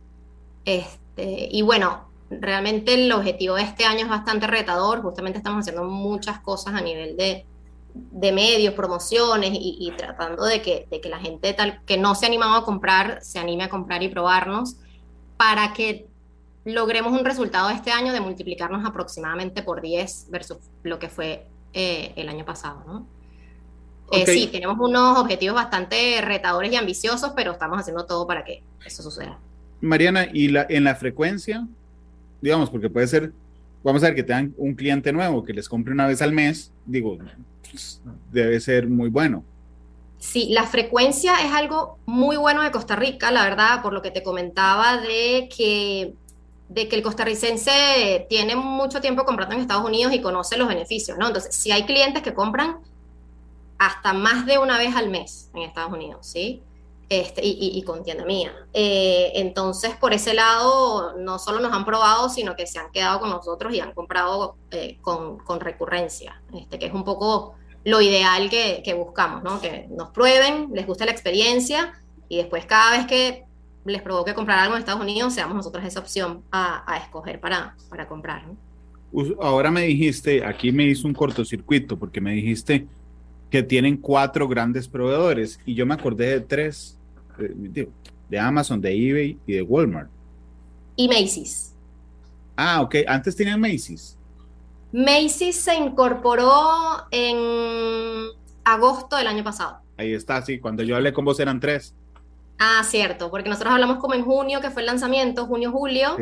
[0.64, 5.02] Este, y bueno, realmente el objetivo de este año es bastante retador.
[5.02, 7.44] Justamente estamos haciendo muchas cosas a nivel de,
[8.32, 12.26] medios, promociones y, y, tratando de que, de que la gente tal que no se
[12.26, 14.76] ha animado a comprar, se anime a comprar y probarnos
[15.40, 16.06] para que
[16.66, 22.12] logremos un resultado este año de multiplicarnos aproximadamente por 10 versus lo que fue eh,
[22.16, 23.06] el año pasado, ¿no?
[24.12, 28.62] Eh, sí, tenemos unos objetivos bastante retadores y ambiciosos, pero estamos haciendo todo para que
[28.84, 29.38] eso suceda.
[29.80, 31.66] Mariana, ¿y la, en la frecuencia?
[32.42, 33.32] Digamos, porque puede ser,
[33.82, 36.70] vamos a ver que tengan un cliente nuevo que les compre una vez al mes,
[36.84, 37.16] digo,
[37.70, 39.42] pues, debe ser muy bueno.
[40.20, 44.10] Sí, la frecuencia es algo muy bueno de Costa Rica, la verdad, por lo que
[44.10, 46.12] te comentaba de que,
[46.68, 51.16] de que el costarricense tiene mucho tiempo comprando en Estados Unidos y conoce los beneficios,
[51.16, 51.26] ¿no?
[51.26, 52.80] Entonces, si hay clientes que compran
[53.78, 56.62] hasta más de una vez al mes en Estados Unidos, ¿sí?
[57.08, 58.52] Este, y, con tienda mía.
[58.74, 63.20] Eh, entonces, por ese lado, no solo nos han probado, sino que se han quedado
[63.20, 68.00] con nosotros y han comprado eh, con, con, recurrencia, este, que es un poco lo
[68.00, 69.60] ideal que, que, buscamos, ¿no?
[69.60, 71.92] Que nos prueben, les guste la experiencia
[72.28, 73.44] y después cada vez que
[73.84, 77.74] les provoque comprar algo en Estados Unidos, seamos nosotros esa opción a, a escoger para,
[77.88, 78.44] para comprar.
[79.40, 82.86] Ahora me dijiste, aquí me hizo un cortocircuito, porque me dijiste
[83.50, 87.00] que tienen cuatro grandes proveedores y yo me acordé de tres
[87.38, 90.10] de, Amazon, de eBay y de Walmart.
[90.96, 91.72] Y Macy's.
[92.56, 92.96] Ah, ok.
[93.06, 94.16] Antes tenían Macy's.
[94.92, 98.28] Macy's se incorporó en
[98.64, 99.78] agosto del año pasado.
[99.96, 100.58] Ahí está, sí.
[100.58, 101.94] Cuando yo hablé con vos eran tres.
[102.58, 106.16] Ah, cierto, porque nosotros hablamos como en junio, que fue el lanzamiento, junio-julio.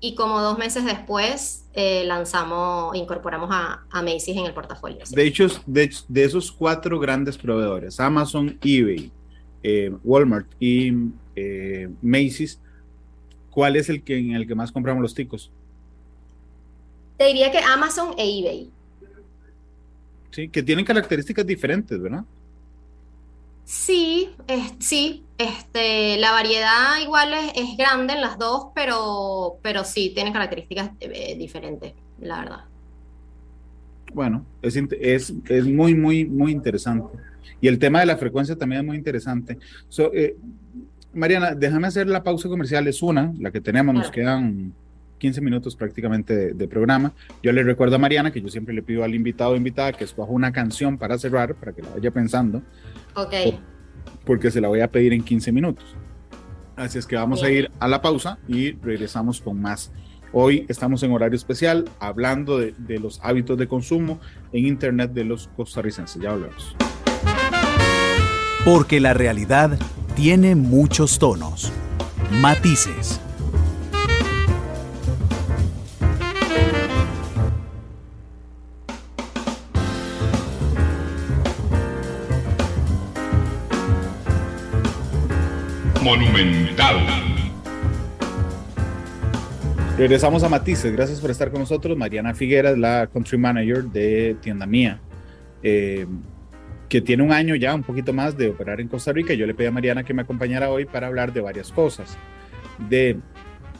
[0.00, 4.98] Y como dos meses después eh, lanzamos, incorporamos a, a, Macy's en el portafolio.
[5.08, 9.12] De hecho, de, de esos cuatro grandes proveedores, Amazon, eBay,
[9.62, 10.92] eh, Walmart y
[11.36, 12.60] eh, Macy's,
[13.50, 15.52] ¿cuál es el que en el que más compramos los ticos?
[17.16, 18.70] Te diría que Amazon e eBay.
[20.30, 22.24] Sí, que tienen características diferentes, ¿verdad?
[23.64, 24.30] Sí,
[24.78, 30.90] sí, este, la variedad igual es, grande en las dos, pero, pero sí, tienen características
[31.00, 32.64] eh, diferentes, la verdad.
[34.12, 37.18] Bueno, es, es, es muy, muy, muy interesante.
[37.60, 39.58] Y el tema de la frecuencia también es muy interesante.
[40.12, 40.36] Eh,
[41.14, 42.86] Mariana, déjame hacer la pausa comercial.
[42.88, 44.72] Es una, la que tenemos, nos quedan
[45.22, 47.12] 15 minutos prácticamente de, programa.
[47.44, 50.02] Yo le recuerdo a Mariana que yo siempre le pido al invitado o invitada que
[50.02, 52.60] escoja una canción para cerrar, para que la vaya pensando.
[53.14, 53.32] Ok.
[54.26, 55.84] Porque se la voy a pedir en 15 minutos.
[56.74, 59.92] Así es que vamos a ir a la pausa y regresamos con más.
[60.32, 64.18] Hoy estamos en horario especial hablando de, de los hábitos de consumo
[64.52, 66.20] en Internet de los costarricenses.
[66.20, 66.74] Ya volvemos.
[68.64, 69.78] Porque la realidad
[70.16, 71.70] tiene muchos tonos,
[72.40, 73.20] matices.
[86.02, 86.96] Monumental.
[89.96, 90.92] Regresamos a Matices.
[90.92, 91.96] Gracias por estar con nosotros.
[91.96, 95.00] Mariana Figueras, la country manager de Tienda Mía.
[95.62, 96.06] Eh,
[96.88, 99.32] que tiene un año ya, un poquito más de operar en Costa Rica.
[99.34, 102.18] Yo le pedí a Mariana que me acompañara hoy para hablar de varias cosas.
[102.90, 103.18] De,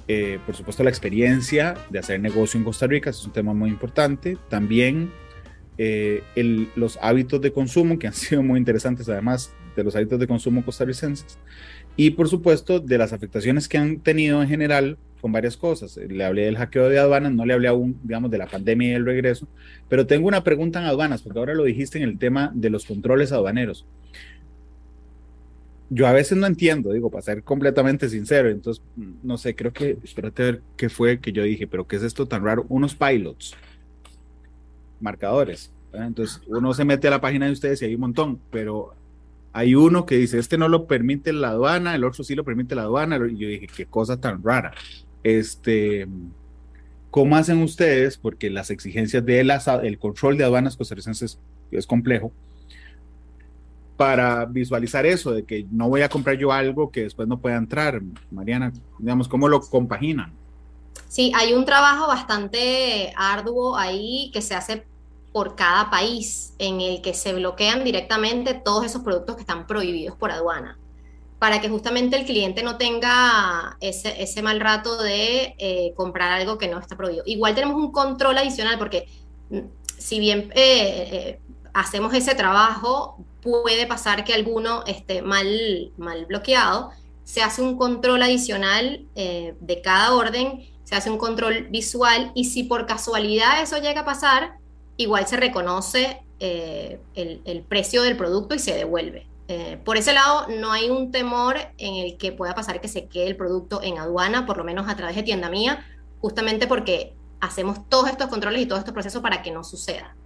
[0.06, 3.68] eh, por supuesto, la experiencia de hacer negocio en Costa Rica, es un tema muy
[3.68, 4.38] importante.
[4.48, 5.10] También
[5.76, 6.22] eh,
[6.76, 10.64] los hábitos de consumo, que han sido muy interesantes, además de los hábitos de consumo
[10.64, 11.38] costarricenses.
[11.96, 15.96] Y, por supuesto, de las afectaciones que han tenido en general con varias cosas.
[15.96, 18.94] Le hablé del hackeo de aduanas, no le hablé aún, digamos, de la pandemia y
[18.94, 19.46] el regreso,
[19.88, 22.84] pero tengo una pregunta en aduanas, porque ahora lo dijiste en el tema de los
[22.84, 23.86] controles aduaneros.
[25.90, 28.82] Yo a veces no entiendo, digo, para ser completamente sincero, entonces,
[29.22, 32.02] no sé, creo que, espérate a ver qué fue que yo dije, pero ¿qué es
[32.02, 32.66] esto tan raro?
[32.68, 33.54] Unos pilots,
[35.00, 35.70] marcadores.
[35.92, 38.94] Entonces, uno se mete a la página de ustedes y hay un montón, pero
[39.52, 42.74] hay uno que dice, este no lo permite la aduana, el otro sí lo permite
[42.74, 44.72] la aduana, y yo dije, qué cosa tan rara.
[45.22, 46.08] Este,
[47.10, 48.16] ¿Cómo hacen ustedes?
[48.16, 51.38] Porque las exigencias del el control de aduanas costarricenses
[51.70, 52.32] es complejo.
[53.98, 57.56] Para visualizar eso, de que no voy a comprar yo algo que después no pueda
[57.56, 60.32] entrar, Mariana, digamos, ¿cómo lo compaginan?
[61.08, 64.84] Sí, hay un trabajo bastante arduo ahí que se hace
[65.32, 70.16] por cada país en el que se bloquean directamente todos esos productos que están prohibidos
[70.16, 70.78] por aduana
[71.42, 76.56] para que justamente el cliente no tenga ese, ese mal rato de eh, comprar algo
[76.56, 77.24] que no está prohibido.
[77.26, 79.08] Igual tenemos un control adicional porque
[79.50, 79.58] mm,
[79.98, 81.40] si bien eh, eh,
[81.74, 86.92] hacemos ese trabajo, puede pasar que alguno esté mal, mal bloqueado,
[87.24, 92.62] se hace un control adicional de cada orden, se hace un control visual y si
[92.62, 94.58] por casualidad eso llega a pasar,
[94.96, 97.00] igual se reconoce el,
[97.44, 99.26] el precio del producto y se devuelve.
[99.54, 103.06] Eh, por ese lado, no hay un temor en el que pueda pasar que se
[103.06, 105.84] quede el producto en aduana, por lo menos a través de tienda mía,
[106.20, 110.16] justamente porque hacemos todos estos controles y todos estos procesos para que no suceda.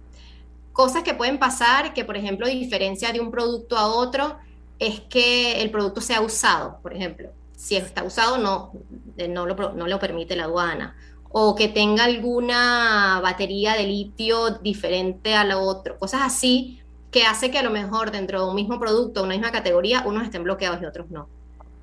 [0.71, 4.37] Cosas que pueden pasar, que por ejemplo, diferencia de un producto a otro,
[4.79, 7.29] es que el producto sea usado, por ejemplo.
[7.53, 8.71] Si está usado, no,
[9.17, 10.95] eh, no, lo, no lo permite la aduana.
[11.31, 15.97] O que tenga alguna batería de litio diferente a la otra.
[15.97, 19.51] Cosas así que hace que a lo mejor dentro de un mismo producto, una misma
[19.51, 21.27] categoría, unos estén bloqueados y otros no.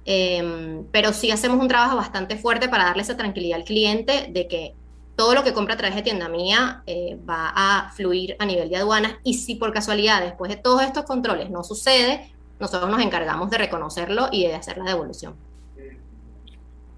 [0.07, 4.47] Em, pero sí hacemos un trabajo bastante fuerte para darle esa tranquilidad al cliente de
[4.49, 4.75] que
[5.17, 8.69] todo lo que compra a través de tienda mía eh, va a fluir a nivel
[8.69, 12.31] de aduanas y si por casualidad después de todos estos controles no sucede,
[12.61, 15.35] nosotros nos encargamos de reconocerlo y de hacer la devolución.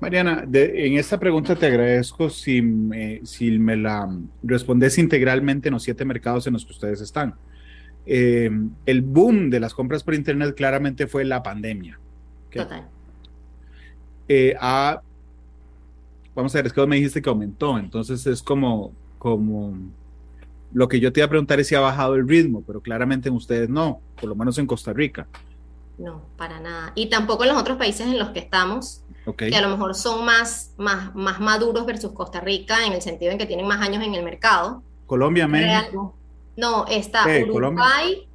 [0.01, 4.09] Mariana, en esta pregunta te agradezco si me, si me la
[4.43, 7.35] respondes integralmente en los siete mercados en los que ustedes están.
[8.05, 8.51] Eh,
[8.85, 11.99] el boom de las compras por Internet claramente fue la pandemia.
[12.53, 12.89] Total.
[14.29, 14.55] Eh,
[16.35, 19.77] vamos a ver, es que me dijiste que aumentó, entonces es como, como,
[20.73, 23.29] lo que yo te iba a preguntar es si ha bajado el ritmo, pero claramente
[23.29, 25.27] en ustedes no, por lo menos en Costa Rica.
[25.99, 26.93] No, para nada.
[26.95, 29.03] Y tampoco en los otros países en los que estamos,
[29.35, 33.33] que a lo mejor son más, más, más maduros versus Costa Rica, en el sentido
[33.33, 34.83] en que tienen más años en el mercado.
[35.07, 36.15] Colombia, México.
[36.57, 38.29] no, está Uruguay.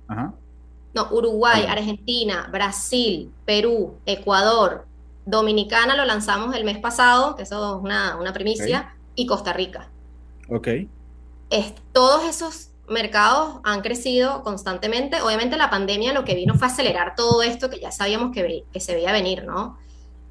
[0.94, 4.86] No, Uruguay, Argentina, Brasil, Perú, Ecuador,
[5.26, 9.90] Dominicana lo lanzamos el mes pasado, que eso es una, una primicia, y Costa Rica.
[10.50, 10.68] Ok.
[11.50, 15.22] Es, todos esos mercados han crecido constantemente.
[15.22, 18.80] Obviamente la pandemia lo que vino fue acelerar todo esto que ya sabíamos que, que
[18.80, 19.78] se veía venir, ¿no?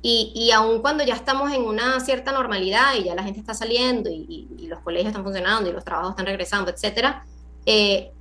[0.02, 3.52] Y, y aun cuando ya estamos en una cierta normalidad y ya la gente está
[3.52, 7.24] saliendo y, los colegios están funcionando y los trabajos están regresando, etcétera,
[7.66, 8.12] eh,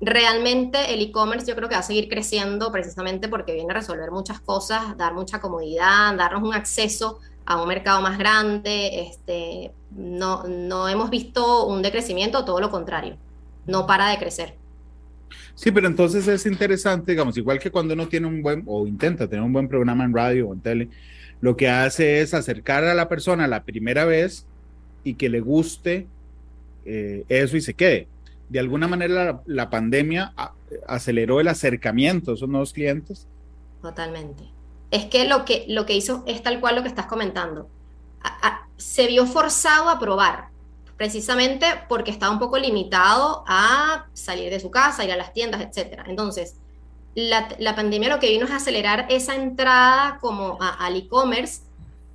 [0.00, 4.10] realmente el e-commerce yo creo que va a seguir creciendo precisamente porque viene a resolver
[4.10, 9.08] muchas cosas, dar mucha comodidad, darnos un acceso a un mercado más grande.
[9.08, 13.16] Este, no, no hemos visto un decrecimiento, todo lo contrario,
[13.66, 14.54] no para de crecer.
[15.54, 19.28] Sí, pero entonces es interesante, digamos, igual que cuando uno tiene un buen o intenta
[19.28, 20.88] tener un buen programa en radio o en tele,
[21.42, 24.46] lo que hace es acercar a la persona la primera vez
[25.04, 26.06] y que le guste
[26.86, 28.06] eh, eso y se quede.
[28.48, 30.32] De alguna manera la, pandemia
[30.86, 33.26] aceleró el acercamiento a esos nuevos clientes.
[33.82, 34.44] Totalmente.
[34.92, 37.68] Es que lo que, lo que hizo es tal cual lo que estás comentando.
[38.76, 40.48] se vio forzado a probar,
[40.96, 45.60] precisamente porque estaba un poco limitado a salir de su casa, ir a las tiendas,
[45.60, 46.02] etc.
[46.06, 46.54] Entonces,
[47.14, 51.62] la, pandemia lo que vino es acelerar esa entrada como al e-commerce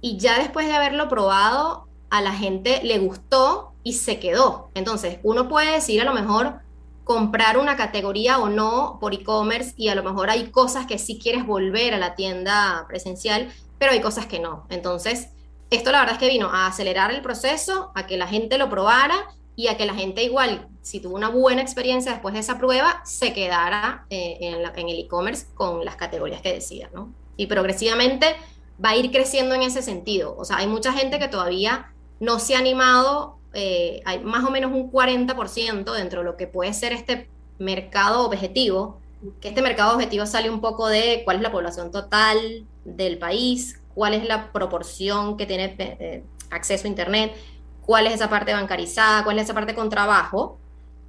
[0.02, 4.70] y ya después de haberlo probado, a la gente le gustó y se quedó.
[4.76, 6.60] Entonces, uno puede decir a lo mejor
[7.04, 11.20] comprar una categoría o no por e-commerce y a lo mejor hay cosas que sí
[11.22, 14.66] quieres volver a la tienda presencial, pero hay cosas que no.
[14.70, 15.30] Entonces,
[15.70, 18.70] esto la verdad es que vino a acelerar el proceso, a que la gente lo
[18.70, 19.16] probara
[19.56, 23.02] y a que la gente igual, si tuvo una buena experiencia después de esa prueba,
[23.04, 27.12] se quedara eh, en, el e-commerce con las categorías que decida, ¿no?
[27.36, 28.38] Y progresivamente
[28.84, 30.34] va a ir creciendo en ese sentido.
[30.38, 34.50] O sea, hay mucha gente que todavía no se ha animado, eh, hay más o
[34.50, 37.28] menos un 40% dentro de lo que puede ser este
[37.60, 39.02] mercado objetivo,
[39.42, 43.82] que este mercado objetivo sale un poco de cuál es la población total del país,
[43.94, 47.36] cuál es la proporción que tiene eh, acceso a Internet,
[47.82, 50.60] cuál es esa parte bancarizada, cuál es esa parte con trabajo.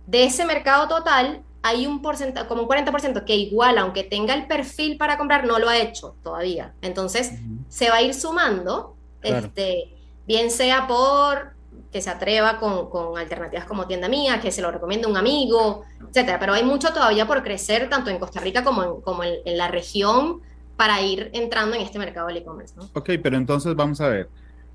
[0.08, 4.46] De ese mercado total, hay un porcentaje, como un 40% que igual, aunque tenga el
[4.46, 6.72] perfil para comprar, no lo ha hecho todavía.
[6.80, 7.32] Entonces,
[7.68, 9.94] se va a ir sumando, este,
[10.26, 11.52] bien sea por
[11.92, 16.38] que se atreva con, alternativas como tienda mía, que se lo recomienda un amigo, etcétera.
[16.38, 19.68] Pero hay mucho todavía por crecer, tanto en Costa Rica como en, como en, la
[19.68, 20.40] región,
[20.78, 22.74] para ir entrando en este mercado del e-commerce.
[22.94, 24.30] Ok, pero entonces vamos a ver.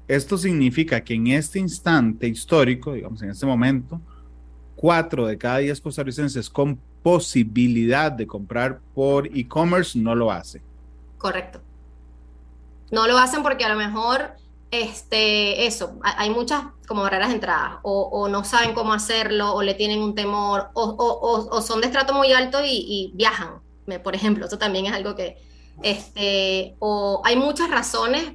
[0.08, 4.00] Esto significa que en este instante histórico, digamos, en este momento,
[4.84, 10.62] cuatro de cada diez costarricenses con posibilidad de comprar por e-commerce no lo hacen.
[11.18, 11.62] Correcto.
[12.92, 14.32] No lo hacen porque a lo mejor,
[14.72, 19.74] este, eso, hay muchas como barreras de entrada, o, no saben cómo hacerlo, o le
[19.74, 23.62] tienen un temor, o, son de estrato muy alto y, viajan,
[24.04, 25.38] por ejemplo, eso también es algo que,
[25.82, 28.34] este, o hay muchas razones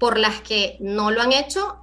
[0.00, 1.76] por las que no lo han hecho,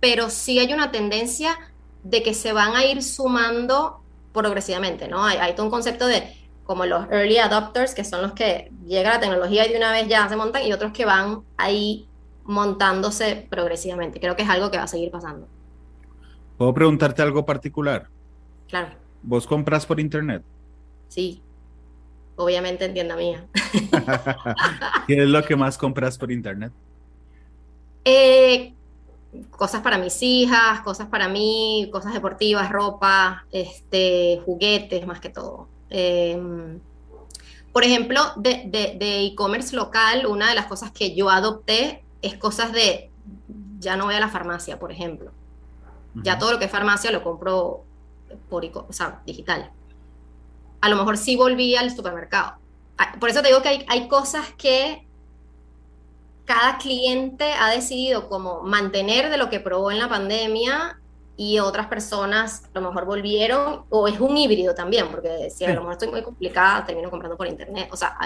[0.00, 1.58] pero sí hay una tendencia
[2.02, 4.00] de que se van a ir sumando
[4.32, 5.24] progresivamente, ¿no?
[5.24, 6.34] Hay, todo un concepto de
[6.64, 10.06] como los early adopters, que son los que llega la tecnología y de una vez
[10.06, 12.06] ya se montan, y otros que van ahí
[12.44, 14.20] montándose progresivamente.
[14.20, 15.48] Creo que es algo que va a seguir pasando.
[16.58, 18.08] ¿Puedo preguntarte algo particular?
[18.68, 18.90] Claro.
[19.22, 20.42] ¿Vos compras por internet?
[21.08, 21.42] Sí,
[22.36, 23.46] obviamente en tienda mía.
[25.06, 26.72] ¿Qué es lo que más compras por internet?
[28.04, 28.74] Eh,
[29.50, 35.68] cosas para mis hijas, cosas para mí, cosas deportivas, ropa, este, juguetes más que todo.
[35.90, 36.80] Em,
[37.72, 43.10] por ejemplo, de e-commerce local, una de las cosas que yo adopté es cosas de,
[43.78, 45.32] ya no voy a la farmacia, por ejemplo.
[46.14, 47.84] Ya todo lo que es farmacia lo compro
[48.48, 49.70] por o sea, digital.
[50.80, 52.54] A lo mejor sí volví al supermercado.
[52.96, 55.06] Ah, por eso te digo que hay, hay cosas que
[56.48, 60.98] cada cliente ha decidido como mantener de lo que probó en la pandemia
[61.36, 65.74] y otras personas a lo mejor volvieron, o es un híbrido también, porque si a
[65.74, 68.16] lo mejor estoy muy complicada, termino comprando por internet, o sea,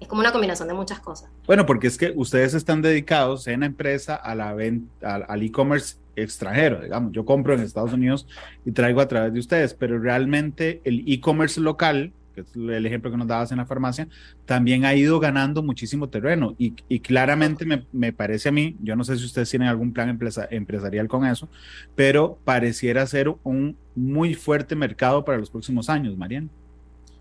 [0.00, 1.30] es como una combinación de muchas cosas.
[1.46, 5.98] Bueno, porque es que ustedes están dedicados en la empresa a la venta, al e-commerce
[6.16, 8.26] extranjero, digamos, yo compro en Estados Unidos
[8.64, 13.10] y traigo a través de ustedes, pero realmente el e-commerce local, que es el ejemplo
[13.10, 14.06] que nos dabas en la farmacia,
[14.44, 16.70] también ha ido ganando muchísimo terreno y,
[17.00, 20.18] claramente me, parece a mí, yo no sé si ustedes tienen algún plan
[20.50, 21.48] empresarial con eso,
[21.94, 26.48] pero pareciera ser un muy fuerte mercado para los próximos años, Mariana.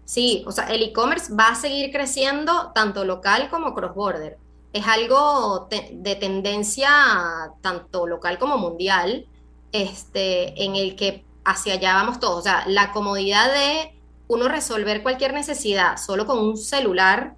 [0.04, 4.38] Sí, o sea, el e-commerce va a seguir creciendo tanto local como cross-border.
[4.74, 6.90] Es algo de tendencia
[7.62, 9.26] tanto local como mundial,
[9.72, 12.40] este, en el que hacia allá vamos todos.
[12.40, 13.95] O sea, la comodidad de
[14.28, 17.36] uno resolver cualquier necesidad solo con un celular,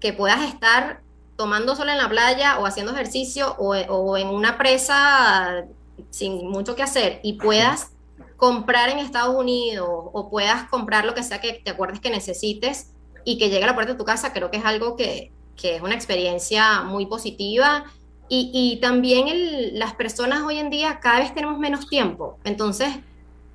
[0.00, 1.02] que puedas estar
[1.36, 5.64] tomando sol en la playa o haciendo ejercicio o, en una presa
[6.10, 7.92] sin mucho que hacer y puedas
[8.36, 12.92] comprar en Estados Unidos o puedas comprar lo que sea que te acuerdes que necesites
[13.24, 15.32] y que llegue a la puerta de tu casa, creo que es algo que,
[15.62, 17.84] es una experiencia muy positiva.
[18.32, 22.38] Y, también las personas hoy en día cada vez tenemos menos tiempo.
[22.44, 22.88] Entonces,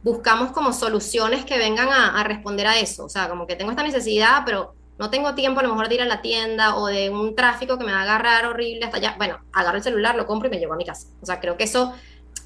[0.06, 3.06] buscamos como soluciones que vengan a, responder a eso.
[3.06, 5.96] O sea, como que tengo esta necesidad, pero no tengo tiempo a lo mejor de
[5.96, 8.98] ir a la tienda o de un tráfico que me va a agarrar horrible hasta
[8.98, 9.16] allá.
[9.18, 11.08] Bueno, agarro el celular, lo compro y me llevo a mi casa.
[11.22, 11.92] O sea, creo que eso,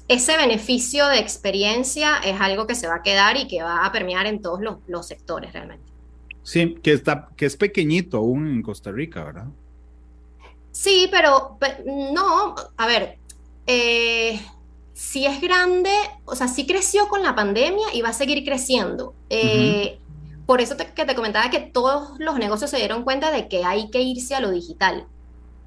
[0.08, 3.92] ese beneficio de experiencia es algo que se va a quedar y que va a
[3.92, 5.84] permear en todos los, sectores realmente.
[6.42, 9.48] Sí, que, está, que es pequeñito aún en Costa Rica, ¿verdad?
[10.72, 13.18] Sí, pero, no, a ver,
[13.66, 14.40] eh,
[15.00, 15.90] si es grande,
[16.26, 19.14] o sea, sí creció con la pandemia y va a seguir creciendo.
[19.30, 19.98] Eh,
[20.44, 23.88] por eso que te comentaba que todos los negocios se dieron cuenta de que hay
[23.88, 25.06] que irse a lo digital.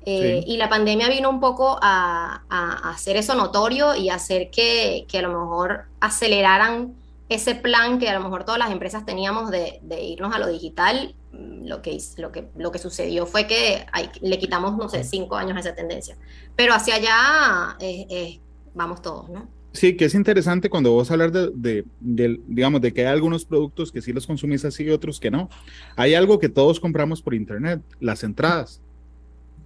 [0.05, 2.43] Eh, y la pandemia vino un poco a,
[2.83, 6.93] hacer eso notorio y hacer que, a lo mejor aceleraran
[7.27, 11.15] ese plan que a lo mejor todas las empresas teníamos de, irnos a lo digital.
[11.31, 13.87] Lo que, lo, que, lo que sucedió fue que
[14.21, 16.17] le quitamos, no sé, cinco años a esa tendencia.
[16.55, 18.39] Pero hacia allá eh,
[18.73, 19.47] vamos todos, ¿no?
[19.73, 24.03] Sí, que es interesante cuando vos hablar de, digamos, de que hay algunos productos que
[24.03, 25.49] sí los consumís así y otros que no.
[25.95, 28.81] Hay algo que todos compramos por internet, las entradas.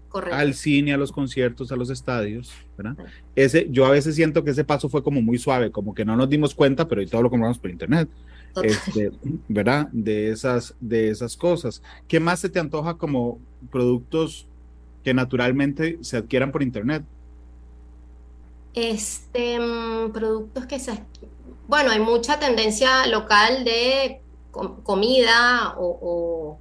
[0.08, 0.38] Correcto.
[0.38, 2.96] Al cine, a los conciertos, a los estadios, ¿verdad?
[3.36, 6.16] Ese, yo a veces siento que ese paso fue como muy suave, como que no
[6.16, 8.08] nos dimos cuenta, pero hoy todo lo compramos por internet.
[8.64, 9.12] Este,
[9.50, 9.90] ¿Verdad?
[9.92, 11.84] De esas, de esas cosas.
[12.08, 13.40] ¿Qué más se te antoja como
[13.70, 14.48] productos
[15.04, 17.04] que naturalmente se adquieran por internet?
[18.78, 21.04] Este, mm, productos que se...
[21.68, 24.22] Bueno, hay mucha tendencia local de
[24.84, 26.60] comida o,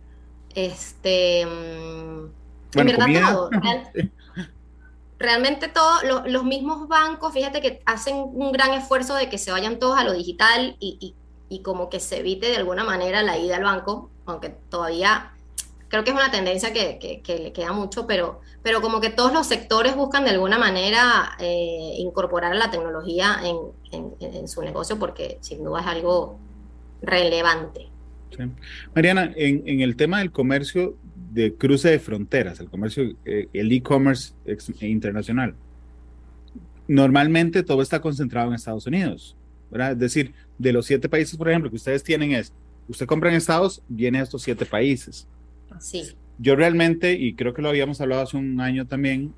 [0.54, 1.44] este...
[1.44, 2.30] Mm,
[2.78, 3.50] en verdad todo.
[5.18, 9.78] realmente todos los mismos bancos, fíjate que hacen un gran esfuerzo de que se vayan
[9.78, 11.14] todos a lo digital y,
[11.50, 15.36] y como que se evite de alguna manera la ida al banco, aunque todavía
[15.89, 19.47] creo que es una tendencia que, le queda mucho, pero, pero como que todos los
[19.47, 25.80] sectores buscan de alguna manera eh, incorporar la tecnología en, su negocio porque sin duda
[25.80, 26.39] es algo
[27.03, 27.89] relevante.
[28.95, 30.97] Mariana, en, el tema del comercio
[31.32, 34.34] de cruce de fronteras, el comercio, eh, el e-commerce
[34.80, 35.55] internacional,
[36.89, 39.37] normalmente todo está concentrado en Estados Unidos,
[39.70, 39.93] ¿verdad?
[39.93, 42.53] Es decir, de los siete países, por ejemplo, que ustedes tienen es,
[42.89, 45.26] usted compra en Estados, viene a estos siete países
[45.80, 46.14] Sí.
[46.38, 49.32] Yo realmente, y creo que lo habíamos hablado hace un año también,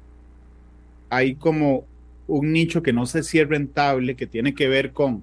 [1.11, 1.85] hay como
[2.27, 5.23] un nicho que no sé si es rentable, que tiene que ver con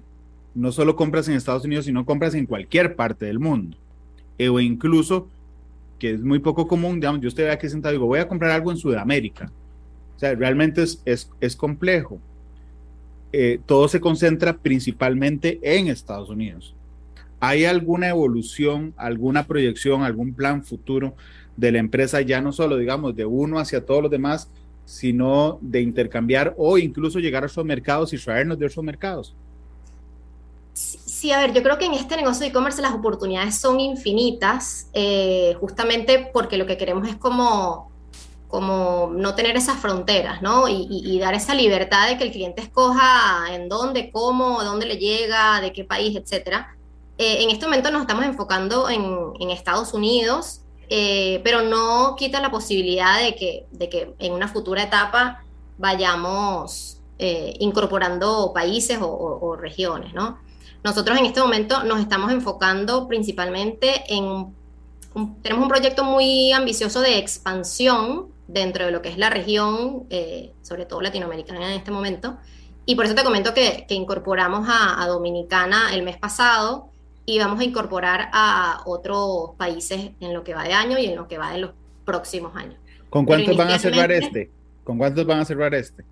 [0.54, 3.76] no solo compras en Estados Unidos, sino compras en cualquier parte del mundo.
[4.38, 5.28] Eh, o incluso,
[5.98, 8.50] que es muy poco común, digamos, yo estoy aquí sentado y digo, voy a comprar
[8.52, 9.52] algo en Sudamérica.
[10.16, 12.18] O sea, realmente es, es, complejo.
[13.32, 16.74] Eh, todo se concentra principalmente en Estados Unidos.
[17.40, 21.14] ¿Hay alguna evolución, alguna proyección, algún plan futuro
[21.56, 24.48] de la empresa, ya no solo, digamos, de uno hacia todos los demás,
[24.84, 29.34] sino de intercambiar o incluso llegar a esos mercados y traernos de esos mercados?
[30.72, 34.88] Sí, a ver, yo creo que en este negocio de e-commerce las oportunidades son infinitas,
[34.92, 37.90] eh, justamente porque lo que queremos es como,
[38.48, 40.68] como no tener esas fronteras, ¿no?
[40.68, 44.98] Y, y, dar esa libertad de que el cliente escoja en dónde, cómo, dónde le
[44.98, 46.75] llega, de qué país, etcétera.
[47.18, 50.60] Eh, en este momento nos estamos enfocando en, Estados Unidos,
[50.90, 55.42] eh, pero no quita la posibilidad de que, de que en una futura etapa
[55.78, 60.38] vayamos eh, incorporando países o, regiones, ¿no?
[60.84, 64.54] Nosotros en este momento nos estamos enfocando principalmente en...
[65.42, 70.06] tenemos un proyecto muy ambicioso de expansión dentro de lo que es la región,
[70.62, 72.36] sobre todo latinoamericana en este momento,
[72.84, 76.90] Y por eso te comento que, que incorporamos a, a, Dominicana el mes pasado
[77.26, 81.16] y vamos a incorporar a otros países en lo que va de año y en
[81.16, 81.72] lo que va de los
[82.04, 82.76] próximos años.
[83.10, 84.50] ¿Con cuántos van a cerrar este?
[84.84, 86.04] ¿Con cuántos van a cerrar este?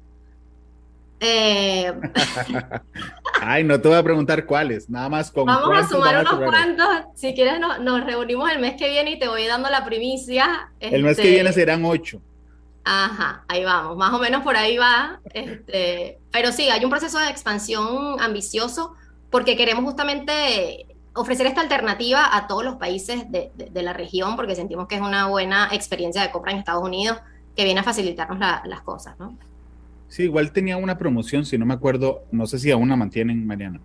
[1.21, 1.93] Eh...
[3.41, 6.89] Ay, no te voy a preguntar cuáles, nada más con Vamos a sumar unos cuantos.
[7.15, 10.73] Si quieres, no, nos reunimos el mes que viene y te voy dando la primicia.
[10.81, 12.21] El mes que viene este, serán ocho.
[12.85, 15.21] Ajá, ahí vamos, más o menos por ahí va.
[15.33, 18.95] Este, pero sí, hay un proceso de expansión ambicioso
[19.31, 24.37] porque queremos justamente ofrecer esta alternativa a todos los países de, de, de la región
[24.37, 27.19] porque sentimos que es una buena experiencia de compra en Estados Unidos
[27.57, 29.37] que viene a facilitarnos la, las cosas, ¿no?
[30.09, 33.47] Sí, igual tenía una promoción, si no me acuerdo, no sé si aún la mantienen,
[33.47, 33.81] Mariana.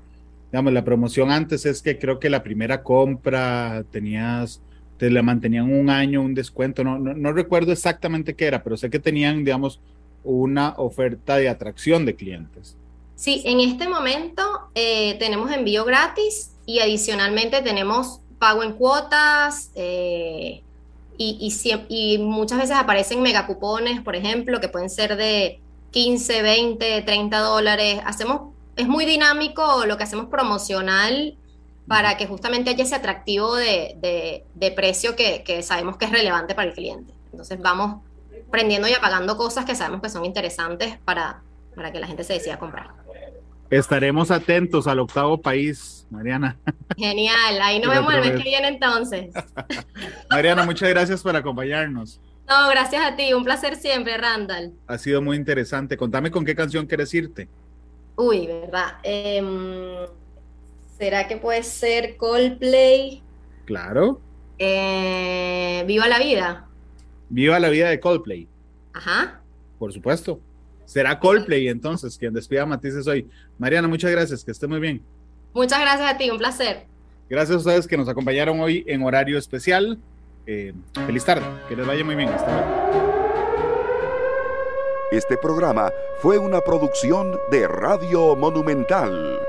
[0.52, 4.62] Digamos, la promoción antes es que creo que la primera compra tenías,
[4.98, 8.78] te la mantenían un año, un descuento, no, no, no recuerdo exactamente qué era, pero
[8.78, 9.80] sé que tenían, digamos,
[10.24, 12.76] una oferta de atracción de clientes.
[13.16, 14.44] Sí, en este momento
[14.76, 20.62] eh, tenemos envío gratis y adicionalmente tenemos pago en cuotas, eh,
[21.18, 25.60] y, muchas veces aparecen megacupones, por ejemplo, que pueden ser de
[25.90, 28.00] 15, 20, 30 dólares.
[28.06, 31.36] Hacemos, es muy dinámico lo que hacemos promocional
[31.88, 36.54] para que justamente haya ese atractivo de, de, precio que, que, sabemos que es relevante
[36.54, 37.12] para el cliente.
[37.32, 38.04] Entonces vamos
[38.52, 41.42] prendiendo y apagando cosas que sabemos que son interesantes para,
[41.76, 42.99] para que la gente se decida comprar.
[43.70, 46.58] Estaremos atentos al octavo país, Mariana.
[46.98, 49.30] Genial, ahí nos vemos el mes que viene entonces.
[50.30, 52.20] Mariana, muchas gracias por acompañarnos.
[52.48, 54.74] No, gracias a ti, un placer siempre, Randall.
[54.88, 55.98] Ha sido muy interesante.
[55.98, 57.48] Contame con qué canción quieres irte.
[58.16, 58.96] Uy, ¿verdad?
[59.04, 60.08] Eh,
[60.98, 63.22] ¿Será que puede ser Coldplay?
[63.66, 64.20] Claro.
[64.58, 66.68] Eh, Viva la vida.
[67.30, 68.48] Viva la vida de Coldplay.
[68.94, 69.42] Ajá.
[69.78, 70.42] Por supuesto.
[70.90, 73.30] Será Coldplay entonces quien despida a Matices hoy.
[73.60, 75.04] Mariana, muchas gracias, que esté muy bien.
[75.54, 76.88] Muchas gracias a ti, un placer.
[77.30, 80.00] Gracias a ustedes que nos acompañaron hoy en horario especial.
[80.48, 80.74] Eh,
[81.06, 82.30] feliz tarde, que les vaya muy bien.
[82.30, 83.10] Hasta luego.
[85.12, 89.40] Este programa fue una producción de Radio Monumental.